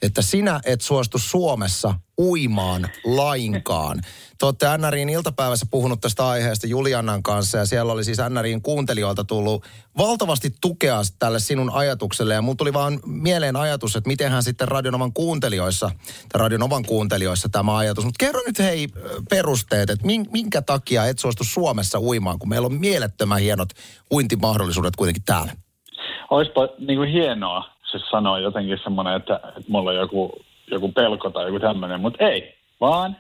että 0.02 0.22
sinä 0.22 0.60
et 0.64 0.80
suostu 0.80 1.18
Suomessa 1.18 1.94
uimaan 2.18 2.88
lainkaan. 3.04 4.00
Te 4.38 4.46
olette 4.46 4.66
NRIin 4.78 5.08
iltapäivässä 5.08 5.66
puhunut 5.70 6.00
tästä 6.00 6.26
aiheesta 6.26 6.66
Juliannan 6.66 7.22
kanssa 7.22 7.58
ja 7.58 7.66
siellä 7.66 7.92
oli 7.92 8.04
siis 8.04 8.18
NRIin 8.28 8.62
kuuntelijoilta 8.62 9.24
tullut 9.24 9.64
valtavasti 9.98 10.50
tukea 10.60 11.00
tälle 11.18 11.40
sinun 11.40 11.70
ajatukselle 11.70 12.34
ja 12.34 12.42
mulla 12.42 12.56
tuli 12.56 12.72
vaan 12.72 13.00
mieleen 13.06 13.56
ajatus, 13.56 13.96
että 13.96 14.08
mitenhän 14.08 14.42
sitten 14.42 14.68
Radionovan 14.68 15.12
kuuntelijoissa, 15.12 15.90
tai 16.32 16.38
Radionovan 16.40 16.84
kuuntelijoissa 16.84 17.48
tämä 17.48 17.76
ajatus. 17.76 18.04
Mutta 18.04 18.26
kerro 18.26 18.40
nyt 18.46 18.58
hei 18.58 18.88
perusteet, 19.30 19.90
että 19.90 20.06
min- 20.06 20.28
minkä 20.32 20.62
takia 20.62 21.06
et 21.06 21.18
suostu 21.18 21.44
Suomessa 21.44 22.00
uimaan, 22.00 22.38
kun 22.38 22.48
meillä 22.48 22.66
on 22.66 22.74
mielettömän 22.74 23.40
hienot 23.40 23.68
uintimahdollisuudet 24.12 24.96
kuitenkin 24.96 25.24
täällä. 25.26 25.52
Olisipa 26.30 26.68
niin 26.78 26.98
kuin 26.98 27.12
hienoa 27.12 27.73
se 27.98 28.04
sanoa 28.10 28.38
jotenkin 28.38 28.78
semmoinen, 28.84 29.14
että, 29.16 29.34
että 29.48 29.68
mulla 29.68 29.90
on 29.90 29.96
joku, 29.96 30.44
joku 30.70 30.92
pelko 30.92 31.30
tai 31.30 31.46
joku 31.46 31.60
tämmöinen, 31.60 32.00
mutta 32.00 32.24
ei. 32.24 32.54
Vaan 32.80 33.16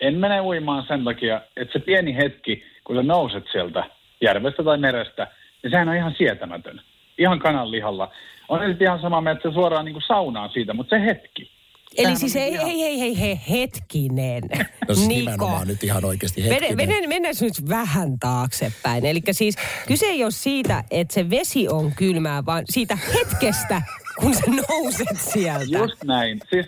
en 0.00 0.14
mene 0.14 0.40
uimaan 0.40 0.84
sen 0.88 1.04
takia, 1.04 1.40
että 1.56 1.72
se 1.72 1.78
pieni 1.78 2.16
hetki, 2.16 2.62
kun 2.84 2.96
sä 2.96 3.02
nouset 3.02 3.44
sieltä 3.52 3.84
järvestä 4.20 4.62
tai 4.64 4.78
merestä, 4.78 5.26
niin 5.62 5.70
sehän 5.70 5.88
on 5.88 5.96
ihan 5.96 6.14
sietämätön. 6.18 6.80
Ihan 7.18 7.38
kananlihalla. 7.38 8.10
On 8.48 8.58
se 8.60 8.66
sitten 8.68 8.84
ihan 8.86 9.00
sama, 9.00 9.30
että 9.30 9.52
suoraan 9.52 9.84
niin 9.84 9.92
kuin 9.94 10.04
saunaan 10.06 10.50
siitä, 10.50 10.74
mutta 10.74 10.96
se 10.96 11.04
hetki. 11.04 11.50
Eli 11.98 12.16
siis 12.16 12.36
ei, 12.36 12.52
ihan- 12.52 12.66
hei, 12.66 12.80
hei, 12.80 13.00
hei, 13.00 13.20
hei, 13.20 13.40
hetkinen. 13.50 14.42
No 14.88 14.94
siis 14.94 15.08
Niko. 15.08 15.64
nyt 15.64 15.84
ihan 15.84 16.04
oikeasti 16.04 16.44
hetkinen. 16.48 16.76
mene, 16.76 17.06
mennään 17.06 17.34
nyt 17.40 17.68
vähän 17.68 18.18
taaksepäin. 18.18 19.04
Eli 19.06 19.20
siis 19.30 19.56
kyse 19.88 20.06
ei 20.06 20.22
ole 20.22 20.30
siitä, 20.30 20.84
että 20.90 21.14
se 21.14 21.30
vesi 21.30 21.68
on 21.68 21.92
kylmää, 21.96 22.46
vaan 22.46 22.64
siitä 22.70 22.98
hetkestä, 23.14 23.82
kun 24.20 24.34
sä 24.34 24.42
nouset 24.68 25.08
sieltä. 25.20 25.78
Just 25.78 26.04
näin. 26.04 26.40
Siis 26.50 26.66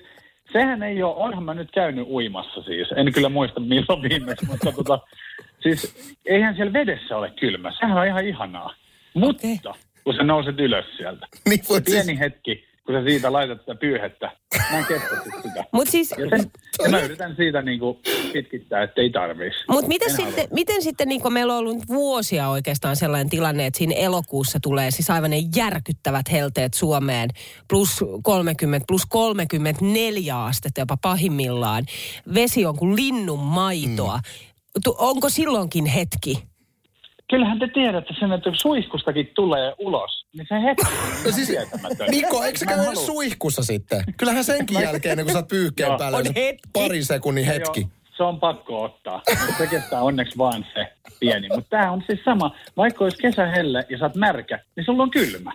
sehän 0.52 0.82
ei 0.82 1.02
ole, 1.02 1.14
onhan 1.16 1.44
mä 1.44 1.54
nyt 1.54 1.70
käynyt 1.70 2.06
uimassa 2.08 2.62
siis. 2.62 2.88
En 2.96 3.12
kyllä 3.12 3.28
muista 3.28 3.60
milloin 3.60 4.02
viimeksi, 4.02 4.46
mutta 4.46 4.72
tota, 4.72 4.98
siis 5.60 5.94
eihän 6.26 6.56
siellä 6.56 6.72
vedessä 6.72 7.16
ole 7.16 7.30
kylmä. 7.40 7.72
Sehän 7.80 7.98
on 7.98 8.06
ihan 8.06 8.26
ihanaa. 8.26 8.74
Mutta 9.14 9.46
Okei. 9.46 9.74
kun 10.04 10.14
sä 10.14 10.22
nouset 10.22 10.60
ylös 10.60 10.84
sieltä, 10.96 11.26
Niin, 11.48 11.64
siis, 11.64 11.82
pieni 11.84 12.18
hetki, 12.18 12.67
kun 12.88 12.96
sä 12.96 13.04
siitä 13.10 13.32
laitat 13.32 13.60
sitä 13.60 13.74
pyyhettä, 13.74 14.30
mä 14.70 14.78
en 14.78 14.84
kestä 14.84 15.08
sit 15.24 15.42
sitä. 15.42 15.64
Mutta 15.72 15.90
siis, 15.90 16.14
Ja, 16.18 16.28
sen, 16.30 16.50
ja 16.84 16.90
mä 16.90 17.00
yritän 17.00 17.36
siitä 17.36 17.62
niinku 17.62 18.00
pitkittää, 18.32 18.82
että 18.82 19.00
ei 19.00 19.10
tarvis. 19.10 19.54
mut 19.68 19.86
miten, 19.86 20.10
En 20.10 20.16
sitten, 20.16 20.48
miten 20.50 20.82
sitten, 20.82 21.08
niin 21.08 21.32
meillä 21.32 21.52
on 21.52 21.58
ollut 21.58 21.88
vuosia 21.88 22.48
oikeastaan 22.48 22.96
sellainen 22.96 23.30
tilanne, 23.30 23.66
että 23.66 23.78
siinä 23.78 23.94
elokuussa 23.96 24.58
tulee 24.62 24.90
siis 24.90 25.10
aivan 25.10 25.30
ne 25.30 25.42
järkyttävät 25.56 26.32
helteet 26.32 26.74
Suomeen, 26.74 27.30
plus 27.68 28.04
30, 28.22 28.84
plus 28.88 29.02
34 29.08 30.42
astetta 30.42 30.80
jopa 30.80 30.96
pahimmillaan. 31.02 31.84
Vesi 32.34 32.66
on 32.66 32.76
kuin 32.76 32.96
linnun 32.96 33.38
maitoa. 33.38 34.16
Mm. 34.16 34.92
Onko 34.98 35.28
silloinkin 35.28 35.86
hetki? 35.86 36.42
Kyllähän 37.30 37.58
te 37.58 37.68
tiedätte 37.74 38.14
sen, 38.20 38.32
että 38.32 38.50
kun 38.50 38.58
suihkustakin 38.58 39.30
tulee 39.34 39.74
ulos, 39.78 40.26
niin 40.36 40.46
se 40.48 40.54
hetki 40.62 40.82
on 40.86 41.08
no 41.08 41.18
ihan 41.18 41.32
siis. 41.32 41.48
Niko, 42.10 42.44
eikö 42.44 42.58
sä 42.58 42.66
käy 42.66 42.76
halua. 42.76 42.94
suihkussa 42.94 43.62
sitten? 43.62 44.04
Kyllähän 44.16 44.44
senkin 44.44 44.80
jälkeen, 44.82 45.18
kun 45.18 45.32
sä 45.32 45.38
oot 45.38 45.48
pyyhkeen 45.48 45.86
Joo. 45.88 45.98
päällä, 45.98 46.18
On 46.18 46.24
se 46.26 46.32
hetki. 46.36 46.68
parin 46.72 47.04
sekunnin 47.04 47.46
No 47.46 47.52
hetki. 47.52 47.80
Joo, 47.80 47.90
se 48.16 48.22
on 48.22 48.40
pakko 48.40 48.82
ottaa. 48.82 49.22
Se 49.58 49.66
kestää 49.66 50.02
onneksi 50.02 50.38
vaan 50.38 50.66
se 50.74 50.92
pieni. 51.20 51.48
Mutta 51.48 51.70
tämä 51.70 51.92
on 51.92 52.02
siis 52.06 52.20
sama. 52.24 52.56
Vaikka 52.76 53.04
olisi 53.04 53.18
kesähelle 53.18 53.86
ja 53.90 53.98
sä 53.98 54.04
oot 54.04 54.14
märkä, 54.14 54.58
niin 54.76 54.84
sulla 54.84 55.02
on 55.02 55.10
kylmä. 55.10 55.52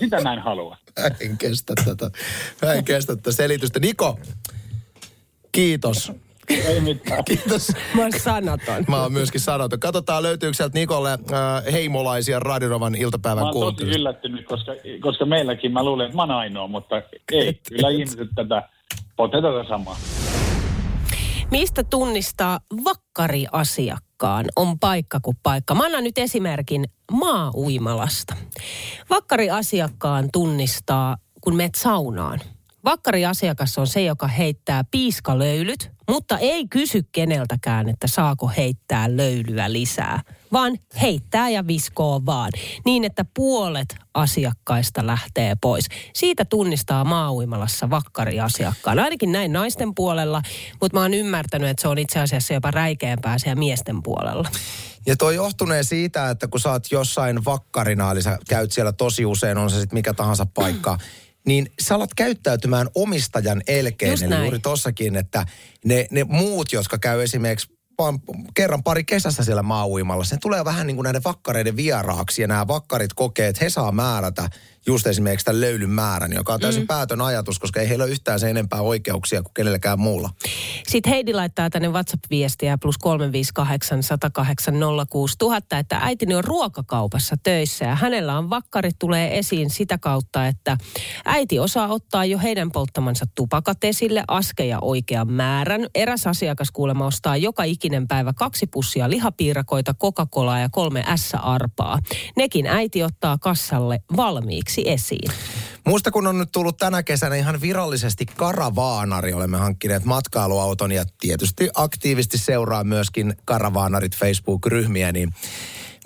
Sitä 0.00 0.20
mä 0.20 0.32
en 0.32 0.38
halua. 0.38 0.76
Mä 1.00 1.06
en 1.20 1.38
kestä 1.38 1.74
tätä. 1.84 2.10
Mä 2.66 2.72
en 2.72 2.84
kestä 2.84 3.16
tätä 3.16 3.32
selitystä. 3.32 3.80
Niko, 3.80 4.18
kiitos. 5.52 6.12
Ei 6.50 6.80
mitään. 6.80 7.24
Kiitos. 7.24 7.72
Mä 7.94 8.02
oon 8.02 8.12
sanaton. 8.12 8.84
Mä 8.88 9.02
oon 9.02 9.12
myöskin 9.12 9.40
sanottu. 9.40 9.76
Katsotaan 9.80 10.22
löytyykö 10.22 10.54
sieltä 10.54 10.78
Nikolle 10.78 11.12
äh, 11.12 11.72
heimolaisia 11.72 12.40
Radionovan 12.40 12.92
Mä 12.92 12.98
iltapäivän 12.98 13.44
oon 13.44 13.74
tosi 13.76 13.84
yllättynyt, 13.84 14.46
koska, 14.46 14.72
koska 15.00 15.26
meilläkin 15.26 15.72
mä 15.72 15.84
luulen, 15.84 16.06
että 16.06 16.16
mä 16.16 16.22
oon 16.22 16.30
ainoa, 16.30 16.68
mutta 16.68 17.02
ei. 17.32 17.60
Kyllä 17.68 17.88
ihmiset 17.88 18.28
tätä, 18.34 18.68
pote 19.16 19.36
tätä 19.36 19.68
samaa. 19.68 19.96
Mistä 21.50 21.84
tunnistaa 21.84 22.60
vakkariasiakkaan 22.84 24.44
on 24.56 24.78
paikka 24.78 25.20
kuin 25.20 25.36
paikka. 25.42 25.74
Mä 25.74 25.84
annan 25.84 26.04
nyt 26.04 26.18
esimerkin 26.18 26.84
maa-uimalasta. 27.12 28.36
Vakkariasiakkaan 29.10 30.28
tunnistaa, 30.32 31.16
kun 31.40 31.56
meet 31.56 31.74
saunaan. 31.74 32.40
Vakkariasiakas 32.84 33.78
on 33.78 33.86
se, 33.86 34.02
joka 34.02 34.26
heittää 34.26 34.84
piiskalöylyt, 34.90 35.90
mutta 36.08 36.38
ei 36.38 36.68
kysy 36.68 37.04
keneltäkään, 37.12 37.88
että 37.88 38.06
saako 38.06 38.48
heittää 38.56 39.16
löylyä 39.16 39.72
lisää, 39.72 40.22
vaan 40.52 40.78
heittää 41.02 41.48
ja 41.48 41.66
viskoo 41.66 42.22
vaan, 42.26 42.50
niin 42.84 43.04
että 43.04 43.24
puolet 43.34 43.96
asiakkaista 44.14 45.06
lähtee 45.06 45.56
pois. 45.60 45.86
Siitä 46.14 46.44
tunnistaa 46.44 47.04
maa-uimalassa 47.04 47.90
vakkariasiakkaan, 47.90 48.98
ainakin 48.98 49.32
näin 49.32 49.52
naisten 49.52 49.94
puolella, 49.94 50.42
mutta 50.80 50.98
mä 50.98 51.02
oon 51.02 51.14
ymmärtänyt, 51.14 51.68
että 51.68 51.82
se 51.82 51.88
on 51.88 51.98
itse 51.98 52.20
asiassa 52.20 52.54
jopa 52.54 52.70
räikeämpää 52.70 53.38
siellä 53.38 53.58
miesten 53.58 54.02
puolella. 54.02 54.48
Ja 55.06 55.16
toi 55.16 55.34
johtunee 55.34 55.82
siitä, 55.82 56.30
että 56.30 56.48
kun 56.48 56.60
sä 56.60 56.70
oot 56.70 56.92
jossain 56.92 57.44
vakkarina, 57.44 58.12
eli 58.12 58.22
sä 58.22 58.38
käyt 58.48 58.72
siellä 58.72 58.92
tosi 58.92 59.26
usein, 59.26 59.58
on 59.58 59.70
se 59.70 59.80
sitten 59.80 59.96
mikä 59.96 60.14
tahansa 60.14 60.46
paikka, 60.54 60.98
niin 61.46 61.72
sä 61.82 61.94
alat 61.94 62.14
käyttäytymään 62.14 62.88
omistajan 62.94 63.62
elkeen. 63.66 64.10
Just 64.10 64.22
Eli 64.22 64.30
näin. 64.30 64.42
juuri 64.42 64.58
tossakin, 64.58 65.16
että 65.16 65.46
ne, 65.84 66.06
ne 66.10 66.24
muut, 66.24 66.72
jotka 66.72 66.98
käy 66.98 67.22
esimerkiksi 67.22 67.80
vaan 67.98 68.18
kerran 68.54 68.82
pari 68.82 69.04
kesässä 69.04 69.44
siellä 69.44 69.62
maa 69.62 69.86
se 70.24 70.36
tulee 70.40 70.64
vähän 70.64 70.86
niin 70.86 70.96
kuin 70.96 71.04
näiden 71.04 71.24
vakkareiden 71.24 71.76
vieraaksi 71.76 72.42
ja 72.42 72.48
nämä 72.48 72.68
vakkarit 72.68 73.12
kokee, 73.12 73.48
että 73.48 73.64
he 73.64 73.70
saa 73.70 73.92
määrätä 73.92 74.48
just 74.86 75.06
esimerkiksi 75.06 75.44
tämän 75.44 75.60
löylyn 75.60 75.90
määrän, 75.90 76.32
joka 76.32 76.54
on 76.54 76.60
täysin 76.60 76.82
mm. 76.82 76.86
päätön 76.86 77.20
ajatus, 77.20 77.58
koska 77.58 77.80
ei 77.80 77.88
heillä 77.88 78.04
ole 78.04 78.12
yhtään 78.12 78.40
sen 78.40 78.50
enempää 78.50 78.80
oikeuksia 78.80 79.42
kuin 79.42 79.54
kenelläkään 79.54 80.00
muulla. 80.00 80.30
Sitten 80.88 81.10
Heidi 81.10 81.32
laittaa 81.32 81.70
tänne 81.70 81.88
WhatsApp-viestiä 81.88 82.78
plus 82.78 82.98
358 82.98 84.02
108 84.02 84.74
06000, 85.10 85.78
että 85.78 85.98
äitini 86.02 86.34
on 86.34 86.44
ruokakaupassa 86.44 87.36
töissä 87.42 87.84
ja 87.84 87.94
hänellä 87.94 88.38
on 88.38 88.50
vakkarit 88.50 88.96
tulee 88.98 89.38
esiin 89.38 89.70
sitä 89.70 89.98
kautta, 89.98 90.46
että 90.46 90.76
äiti 91.24 91.58
osaa 91.58 91.88
ottaa 91.88 92.24
jo 92.24 92.38
heidän 92.38 92.72
polttamansa 92.72 93.26
tupakat 93.34 93.84
esille, 93.84 94.24
askeja 94.28 94.78
oikean 94.80 95.32
määrän. 95.32 95.86
Eräs 95.94 96.26
asiakas 96.26 96.70
kuulemma 96.70 97.06
ostaa 97.06 97.36
joka 97.36 97.64
ikinen 97.64 98.08
päivä 98.08 98.32
kaksi 98.32 98.66
pussia 98.66 99.10
lihapiirakoita, 99.10 99.94
Coca-Colaa 99.94 100.60
ja 100.60 100.68
kolme 100.68 101.04
S-arpaa. 101.16 101.98
Nekin 102.36 102.66
äiti 102.66 103.02
ottaa 103.02 103.38
kassalle 103.38 104.00
valmiiksi 104.16 104.69
esiin. 104.86 105.32
Muista 105.86 106.10
kun 106.10 106.26
on 106.26 106.38
nyt 106.38 106.52
tullut 106.52 106.76
tänä 106.76 107.02
kesänä 107.02 107.36
ihan 107.36 107.60
virallisesti 107.60 108.26
karavaanari, 108.26 109.32
olemme 109.32 109.56
hankkineet 109.56 110.04
matkailuauton 110.04 110.92
ja 110.92 111.04
tietysti 111.20 111.68
aktiivisesti 111.74 112.38
seuraa 112.38 112.84
myöskin 112.84 113.34
karavaanarit 113.44 114.16
Facebook-ryhmiä, 114.16 115.12
niin 115.12 115.34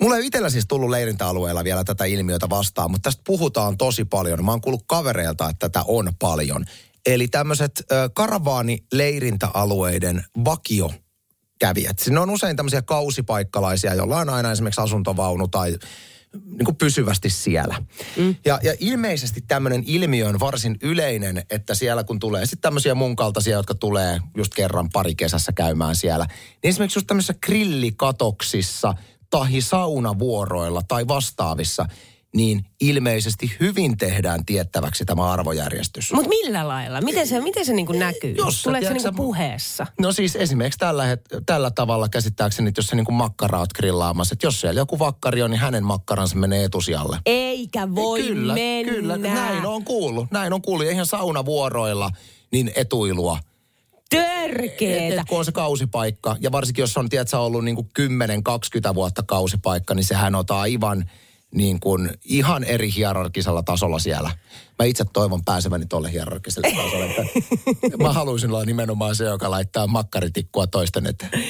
Mulla 0.00 0.16
ei 0.16 0.26
itsellä 0.26 0.50
siis 0.50 0.64
tullut 0.68 0.90
leirintäalueella 0.90 1.64
vielä 1.64 1.84
tätä 1.84 2.04
ilmiötä 2.04 2.50
vastaan, 2.50 2.90
mutta 2.90 3.10
tästä 3.10 3.22
puhutaan 3.26 3.76
tosi 3.76 4.04
paljon. 4.04 4.44
Mä 4.44 4.50
oon 4.50 4.60
kuullut 4.60 4.84
kavereilta, 4.86 5.48
että 5.48 5.68
tätä 5.68 5.84
on 5.88 6.12
paljon. 6.18 6.64
Eli 7.06 7.28
tämmöiset 7.28 7.82
karavaani-leirintäalueiden 8.14 10.24
vakio 10.44 10.92
kävijät. 11.58 11.98
Siinä 11.98 12.20
on 12.20 12.30
usein 12.30 12.56
tämmöisiä 12.56 12.82
kausipaikkalaisia, 12.82 13.94
joilla 13.94 14.16
on 14.16 14.28
aina 14.28 14.52
esimerkiksi 14.52 14.80
asuntovaunu 14.80 15.48
tai 15.48 15.76
niin 16.46 16.64
kuin 16.64 16.76
pysyvästi 16.76 17.30
siellä. 17.30 17.82
Mm. 18.16 18.34
Ja, 18.44 18.58
ja 18.62 18.74
ilmeisesti 18.80 19.44
tämmöinen 19.48 19.82
ilmiö 19.86 20.28
on 20.28 20.40
varsin 20.40 20.76
yleinen, 20.82 21.42
että 21.50 21.74
siellä 21.74 22.04
kun 22.04 22.18
tulee 22.18 22.46
sitten 22.46 22.60
tämmöisiä 22.60 22.94
mun 22.94 23.16
kaltaisia, 23.16 23.56
jotka 23.56 23.74
tulee 23.74 24.20
just 24.36 24.54
kerran 24.54 24.88
pari 24.92 25.14
kesässä 25.14 25.52
käymään 25.52 25.96
siellä, 25.96 26.26
niin 26.26 26.68
esimerkiksi 26.68 26.98
just 26.98 27.06
tämmöisissä 27.06 27.34
grillikatoksissa 27.46 28.94
tahi 29.30 29.60
saunavuoroilla 29.60 30.82
tai 30.88 31.08
vastaavissa– 31.08 31.86
niin 32.34 32.64
ilmeisesti 32.80 33.56
hyvin 33.60 33.96
tehdään 33.96 34.44
tiettäväksi 34.46 35.04
tämä 35.04 35.32
arvojärjestys. 35.32 36.12
Mutta 36.12 36.28
millä 36.28 36.68
lailla? 36.68 37.00
Miten 37.00 37.26
se, 37.26 37.40
miten 37.40 37.66
se 37.66 37.72
niin 37.72 37.86
kuin 37.86 37.98
näkyy? 37.98 38.34
Jos 38.38 38.62
Tuleeko 38.62 38.86
se 38.86 38.94
niin 38.94 39.16
puheessa? 39.16 39.86
No 40.00 40.12
siis 40.12 40.36
esimerkiksi 40.36 40.78
tällä, 40.78 41.04
tällä 41.46 41.70
tavalla 41.70 42.08
käsittääkseni, 42.08 42.68
että 42.68 42.78
jos 42.78 42.86
se 42.86 42.96
niin 42.96 43.06
kuin 43.06 43.22
oot 43.52 43.72
grillaamassa, 43.72 44.32
että 44.32 44.46
jos 44.46 44.60
siellä 44.60 44.80
joku 44.80 44.98
vakkari 44.98 45.42
on, 45.42 45.50
niin 45.50 45.60
hänen 45.60 45.84
makkaransa 45.84 46.36
menee 46.36 46.64
etusijalle. 46.64 47.18
Eikä 47.26 47.94
voi 47.94 48.22
kyllä, 48.22 48.54
mennä. 48.54 48.92
Kyllä, 48.92 49.16
näin 49.16 49.66
on 49.66 49.84
kuullut. 49.84 50.30
Näin 50.30 50.52
on 50.52 50.62
kuullut. 50.62 50.86
Eihän 50.86 51.06
saunavuoroilla 51.06 52.10
niin 52.52 52.72
etuilua 52.76 53.38
törkeetä. 54.10 55.20
Et, 55.20 55.28
kun 55.28 55.38
on 55.38 55.44
se 55.44 55.52
kausipaikka, 55.52 56.36
ja 56.40 56.52
varsinkin 56.52 56.82
jos 56.82 56.96
on, 56.96 57.08
tiedätkö, 57.08 57.38
ollut 57.38 57.64
niin 57.64 57.76
kuin 57.76 57.88
10-20 58.90 58.94
vuotta 58.94 59.22
kausipaikka, 59.22 59.94
niin 59.94 60.04
sehän 60.04 60.34
on 60.34 60.44
aivan 60.48 61.10
niin 61.54 61.80
kuin 61.80 62.10
ihan 62.24 62.64
eri 62.64 62.94
hierarkisella 62.96 63.62
tasolla 63.62 63.98
siellä. 63.98 64.30
Mä 64.78 64.84
itse 64.84 65.04
toivon 65.12 65.44
pääseväni 65.44 65.86
tuolle 65.86 66.12
hierarkiselle 66.12 66.72
tasolle. 66.76 67.04
Että 67.06 67.96
mä 68.02 68.12
haluaisin 68.12 68.50
olla 68.50 68.64
nimenomaan 68.64 69.16
se, 69.16 69.24
joka 69.24 69.50
laittaa 69.50 69.86
makkaritikkua 69.86 70.66
toisten 70.66 71.06
eteen. 71.06 71.44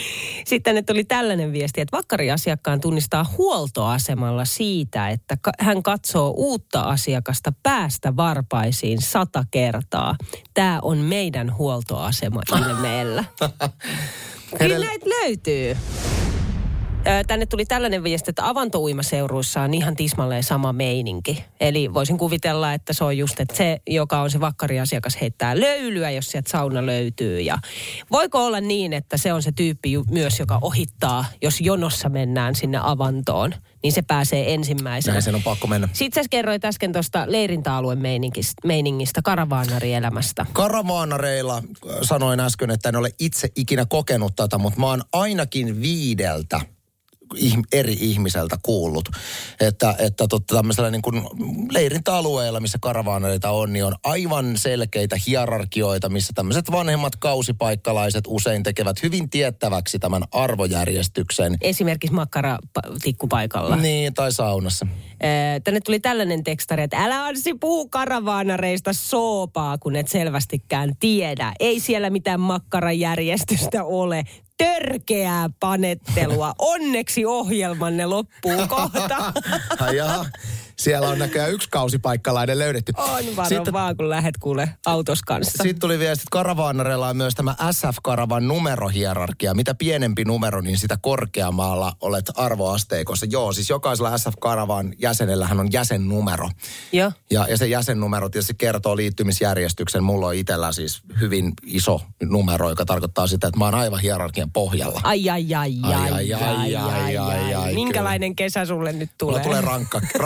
Sitten 0.47 0.77
että 0.77 0.93
tuli 0.93 1.05
tällainen 1.05 1.53
viesti, 1.53 1.81
että 1.81 1.97
vakkariasiakkaan 1.97 2.81
tunnistaa 2.81 3.35
huoltoasemalla 3.39 4.45
siitä, 4.45 5.09
että 5.09 5.37
hän 5.61 5.83
katsoo 5.83 6.35
uutta 6.37 6.81
asiakasta 6.81 7.53
päästä 7.63 8.17
varpaisiin 8.17 9.03
sata 9.03 9.45
kertaa. 9.51 10.17
Tämä 10.55 10.79
on 10.83 10.99
meidän 10.99 11.57
huoltoasema 11.57 12.41
ilmeellä. 12.59 13.25
Kyllä 14.59 14.79
näitä 14.79 15.07
löytyy. 15.09 15.77
Tänne 17.27 17.47
tuli 17.47 17.65
tällainen 17.65 18.03
viesti, 18.05 18.31
että 18.31 18.49
avantouimaseuruissa 18.49 19.61
on 19.61 19.75
ihan 19.75 19.97
tismalleen 19.97 20.43
sama 20.43 20.73
meininki. 20.73 21.45
Eli 21.61 21.95
voisin 21.95 22.19
kuvitella, 22.19 22.73
että 22.73 22.93
se 22.93 23.05
on 23.05 23.19
just, 23.19 23.41
että 23.41 23.57
se, 23.57 23.81
joka 23.87 24.21
on 24.21 24.31
se 24.31 24.41
vakkariasiakas, 24.41 25.21
heittää 25.21 25.61
löylyä, 25.61 26.11
jos 26.11 26.31
sieltä 26.31 26.51
sauna 26.51 26.87
löytyy. 26.87 27.41
Ja 27.41 27.59
voiko 28.11 28.45
olla 28.47 28.61
niin, 28.61 28.93
että 28.93 29.17
se 29.17 29.33
on 29.33 29.43
se 29.43 29.53
tyyppi 29.53 29.91
myös, 30.11 30.39
joka 30.39 30.59
ohittaa, 30.63 31.25
jos 31.43 31.61
jonossa 31.61 32.09
mennään 32.09 32.55
sinne 32.55 32.79
avantoon, 32.83 33.55
niin 33.83 33.93
se 33.93 34.03
pääsee 34.03 34.55
ensimmäisenä. 34.55 35.13
Näin 35.13 35.23
sen 35.23 35.35
on 35.35 35.43
pakko 35.43 35.67
mennä. 35.67 35.89
Sitten 35.93 36.25
sä 36.25 36.29
kerroit 36.31 36.65
äsken 36.65 36.93
tuosta 36.93 37.25
leirintäalueen 37.27 38.03
meiningistä, 38.65 39.23
karavaanarielämästä. 39.25 40.47
Karavaanareilla 40.53 41.63
sanoin 42.03 42.41
äsken, 42.41 42.71
että 42.71 42.89
en 42.89 42.97
ole 42.97 43.11
itse 43.19 43.49
ikinä 43.57 43.87
kokenut 43.89 44.37
tätä, 44.37 44.59
mutta 44.59 44.81
mä 44.81 44.87
oon 44.87 45.03
ainakin 45.13 45.81
viideltä 45.83 46.61
eri 47.73 47.97
ihmiseltä 48.01 48.57
kuullut, 48.63 49.09
että, 49.61 49.95
että 49.99 50.27
totta 50.29 50.55
tämmöisellä 50.55 50.91
niin 50.91 51.03
kuin 51.03 51.23
leirintäalueella, 51.71 52.61
missä 52.61 52.79
karavaaneita 52.81 53.51
on, 53.51 53.73
niin 53.73 53.85
on 53.85 53.95
aivan 54.05 54.59
selkeitä 54.59 55.17
hierarkioita, 55.27 56.09
missä 56.09 56.33
tämmöiset 56.35 56.71
vanhemmat 56.73 57.17
kausipaikkalaiset 57.17 58.25
usein 58.27 58.63
tekevät 58.63 59.03
hyvin 59.03 59.31
tiettäväksi 59.31 59.99
tämän 59.99 60.23
arvojärjestyksen. 60.33 61.57
Esimerkiksi 61.61 62.15
makkaratikkupaikkalla. 62.15 63.77
Niin, 63.77 64.15
tai 64.15 64.33
saunassa. 64.33 64.87
Tänne 65.65 65.81
tuli 65.81 66.01
tällainen 66.01 66.45
tekstari, 66.45 66.83
että 66.83 67.05
älä 67.05 67.25
Anssi 67.25 67.55
puhu 67.55 67.89
karavaanareista 67.89 68.93
soopaa, 68.93 69.79
kun 69.79 69.97
et 69.97 70.09
selvästikään 70.09 70.93
tiedä. 71.01 71.53
Ei 71.61 71.81
siellä 71.81 72.11
mitään 72.11 72.41
makkarajärjestystä 72.41 73.85
ole 73.85 74.25
törkeää 74.59 75.51
panettelua. 75.61 76.55
Onneksi 76.59 77.25
ohjelmanne 77.25 78.07
loppuu 78.07 78.67
kohta. 78.69 79.33
Siellä 80.79 81.09
on 81.09 81.19
näköjään 81.19 81.53
yksi 81.53 81.69
kausipaikkalainen 81.71 82.59
löydetty. 82.59 82.93
On 82.97 83.37
varo 83.37 83.49
sitten, 83.49 83.73
vaan, 83.73 83.97
kun 83.97 84.09
lähet 84.09 84.35
kuule 84.41 84.69
autos 84.87 85.23
kanssa. 85.23 85.63
Sitten 85.63 85.81
tuli 85.81 85.99
viesti, 85.99 86.23
että 86.23 86.31
karavaanareilla 86.31 87.09
on 87.09 87.17
myös 87.17 87.35
tämä 87.35 87.55
SF-karavan 87.71 88.49
numerohierarkia. 88.49 89.55
Mitä 89.55 89.75
pienempi 89.75 90.25
numero, 90.25 90.61
niin 90.61 90.79
sitä 90.79 90.99
korkeammalla 91.03 91.97
olet 92.01 92.25
arvoasteikossa. 92.35 93.27
Joo, 93.31 93.53
siis 93.53 93.71
jokaisella 93.71 94.19
SF-karavan 94.19 94.95
jäsenellähän 94.99 95.61
on 95.61 95.73
jäsennumero. 95.73 96.51
Joo. 96.93 97.13
Ja, 97.31 97.47
ja 97.49 97.57
se 97.57 97.67
jäsennumero 97.67 98.29
tietysti 98.29 98.55
kertoo 98.55 98.97
liittymisjärjestyksen. 98.97 100.05
Mulla 100.05 100.27
on 100.27 100.35
itsellä 100.35 100.73
siis 100.73 101.03
hyvin 101.21 101.53
iso 101.63 102.01
numero, 102.23 102.69
joka 102.69 102.85
tarkoittaa 102.85 103.27
sitä, 103.27 103.47
että 103.49 103.59
mä 103.59 103.65
oon 103.65 103.75
aivan 103.75 104.01
hierarkian 104.01 104.51
pohjalla. 104.53 105.01
Ai, 105.05 105.31
ai, 105.31 105.55
ai, 105.55 105.75
ai, 105.83 105.95
ai, 105.95 106.33
ai, 106.33 106.77
ai, 106.77 107.17
ai, 107.17 107.55
ai, 107.55 107.75
Minkälainen 107.75 108.37
kesä 108.37 108.65
sulle 108.67 108.93
nyt 108.93 109.11
tulee? 109.19 109.33
Mulla 109.33 109.45
tulee 109.45 109.61
rankka, 109.61 110.01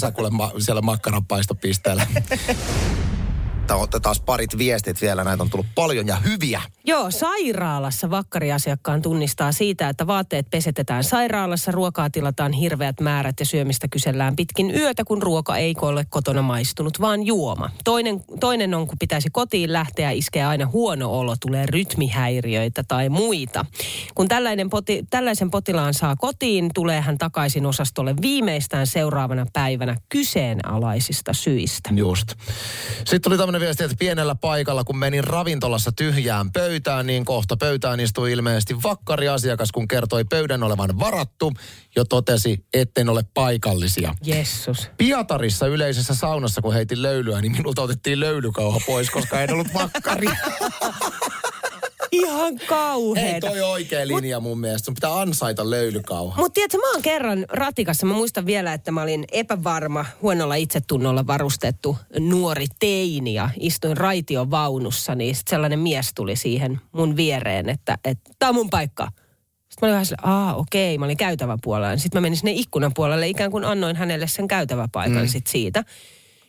Kokee 0.00 0.12
kuule 0.12 0.30
ma- 0.30 0.52
siellä 0.58 0.82
makkaranpaistopisteellä. 0.82 2.06
Otetaan 3.70 4.16
parit 4.26 4.58
viestit 4.58 5.00
vielä, 5.00 5.24
näitä 5.24 5.42
on 5.42 5.50
tullut 5.50 5.66
paljon 5.74 6.06
ja 6.06 6.16
hyviä. 6.16 6.62
Joo, 6.84 7.10
sairaalassa 7.10 8.10
vakkariasiakkaan 8.10 9.02
tunnistaa 9.02 9.52
siitä, 9.52 9.88
että 9.88 10.06
vaatteet 10.06 10.50
pesetetään 10.50 11.04
sairaalassa, 11.04 11.72
ruokaa 11.72 12.10
tilataan 12.10 12.52
hirveät 12.52 13.00
määrät 13.00 13.40
ja 13.40 13.46
syömistä 13.46 13.88
kysellään 13.88 14.36
pitkin 14.36 14.70
yötä, 14.70 15.04
kun 15.04 15.22
ruoka 15.22 15.56
ei 15.56 15.74
ole 15.82 16.06
kotona 16.10 16.42
maistunut, 16.42 17.00
vaan 17.00 17.22
juoma. 17.22 17.70
Toinen, 17.84 18.24
toinen 18.40 18.74
on, 18.74 18.86
kun 18.86 18.98
pitäisi 18.98 19.30
kotiin 19.30 19.72
lähteä, 19.72 20.10
iskee 20.10 20.44
aina 20.44 20.66
huono 20.66 21.10
olo, 21.10 21.34
tulee 21.40 21.66
rytmihäiriöitä 21.66 22.84
tai 22.88 23.08
muita. 23.08 23.66
Kun 24.14 24.28
tällainen 24.28 24.70
poti, 24.70 25.06
tällaisen 25.10 25.50
potilaan 25.50 25.94
saa 25.94 26.16
kotiin, 26.16 26.70
tulee 26.74 27.00
hän 27.00 27.18
takaisin 27.18 27.66
osastolle 27.66 28.14
viimeistään 28.22 28.86
seuraavana 28.86 29.46
päivänä 29.52 29.96
kyseenalaisista 30.08 31.32
syistä. 31.32 31.90
Just. 31.94 32.28
Sitten 32.96 33.20
tuli 33.22 33.38
tämmöinen 33.38 33.51
viesti, 33.60 33.84
että 33.84 33.96
pienellä 33.98 34.34
paikalla, 34.34 34.84
kun 34.84 34.98
menin 34.98 35.24
ravintolassa 35.24 35.92
tyhjään 35.92 36.52
pöytään, 36.52 37.06
niin 37.06 37.24
kohta 37.24 37.56
pöytään 37.56 38.00
istui 38.00 38.32
ilmeisesti 38.32 38.82
vakkari 38.82 39.28
asiakas, 39.28 39.72
kun 39.72 39.88
kertoi 39.88 40.24
pöydän 40.24 40.62
olevan 40.62 40.98
varattu 40.98 41.52
jo 41.96 42.04
totesi, 42.04 42.64
etten 42.74 43.08
ole 43.08 43.24
paikallisia. 43.34 44.14
Jessus. 44.24 44.90
Pietarissa 44.96 45.66
yleisessä 45.66 46.14
saunassa, 46.14 46.62
kun 46.62 46.74
heitin 46.74 47.02
löylyä, 47.02 47.40
niin 47.40 47.52
minulta 47.52 47.82
otettiin 47.82 48.20
löylykauha 48.20 48.78
pois, 48.86 49.10
koska 49.10 49.40
en 49.40 49.52
ollut 49.52 49.74
vakkari. 49.74 50.26
Ihan 52.12 52.58
kauheeta. 52.66 53.46
Ei 53.46 53.52
toi 53.52 53.60
oikea 53.60 54.06
linja 54.06 54.40
mun 54.40 54.60
mielestä. 54.60 54.84
Sun 54.84 54.94
pitää 54.94 55.20
ansaita 55.20 55.70
löylykauha. 55.70 56.40
Mutta 56.40 56.54
tiedätkö, 56.54 56.78
mä 56.78 56.92
oon 56.92 57.02
kerran 57.02 57.44
ratikassa. 57.48 58.06
Mä 58.06 58.14
muistan 58.14 58.46
vielä, 58.46 58.72
että 58.72 58.92
mä 58.92 59.02
olin 59.02 59.24
epävarma, 59.32 60.04
huonolla 60.22 60.54
itsetunnolla 60.54 61.26
varustettu 61.26 61.96
nuori 62.18 62.66
teini 62.78 63.34
ja 63.34 63.50
istuin 63.60 63.96
raitiovaunussa. 63.96 65.14
Niin 65.14 65.36
sit 65.36 65.48
sellainen 65.48 65.78
mies 65.78 66.14
tuli 66.14 66.36
siihen 66.36 66.80
mun 66.92 67.16
viereen, 67.16 67.68
että, 67.68 67.98
että 68.04 68.30
tää 68.38 68.48
on 68.48 68.54
mun 68.54 68.70
paikka. 68.70 69.08
Sitten 69.72 69.78
mä 69.80 69.86
olin 69.86 69.92
vähän 69.92 70.06
sille, 70.06 70.22
aa 70.22 70.54
okei, 70.54 70.98
mä 70.98 71.04
olin 71.04 71.16
käytävä 71.16 71.58
puolella. 71.62 71.96
Sitten 71.96 72.20
mä 72.20 72.22
menin 72.22 72.36
sinne 72.36 72.52
ikkunan 72.52 72.94
puolelle, 72.94 73.28
ikään 73.28 73.50
kuin 73.50 73.64
annoin 73.64 73.96
hänelle 73.96 74.26
sen 74.26 74.48
käytäväpaikan 74.48 75.22
mm. 75.22 75.28
sit 75.28 75.46
siitä. 75.46 75.84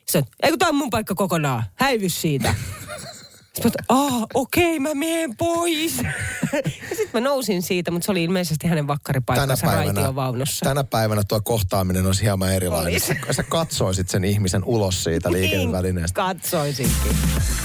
Sitten, 0.05 0.23
eikö 0.43 0.57
tämä 0.57 0.69
on 0.69 0.75
mun 0.75 0.89
paikka 0.89 1.15
kokonaan, 1.15 1.63
häivy 1.75 2.09
siitä. 2.09 2.55
Sitten 3.55 3.71
mä 3.71 3.95
ah, 3.97 4.21
okei, 4.33 4.65
okay, 4.65 4.79
mä 4.79 4.93
menen 4.93 5.37
pois. 5.37 5.97
ja 6.89 6.95
sitten 6.95 7.09
mä 7.13 7.19
nousin 7.19 7.61
siitä, 7.61 7.91
mutta 7.91 8.05
se 8.05 8.11
oli 8.11 8.23
ilmeisesti 8.23 8.67
hänen 8.67 8.87
vakkaripaikkansa 8.87 9.67
raitiovaunussa. 9.67 10.65
tänä 10.65 10.83
päivänä 10.83 11.21
tuo 11.27 11.41
kohtaaminen 11.43 12.05
olisi 12.05 12.23
hieman 12.23 12.53
erilainen. 12.53 12.99
Sä, 12.99 13.15
sä 13.31 13.43
katsoisit 13.43 14.09
sen 14.09 14.23
ihmisen 14.23 14.63
ulos 14.63 15.03
siitä 15.03 15.31
liikennevälineestä. 15.31 16.21
Niin, 16.21 16.35
katsoisinkin. 16.37 17.17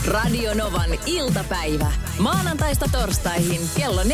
Radio 0.07 0.55
Novan 0.55 0.91
iltapäivä. 1.07 1.93
Maanantaista 2.19 2.87
torstaihin 2.93 3.61
kello 3.77 4.03
14.18. 4.03 4.09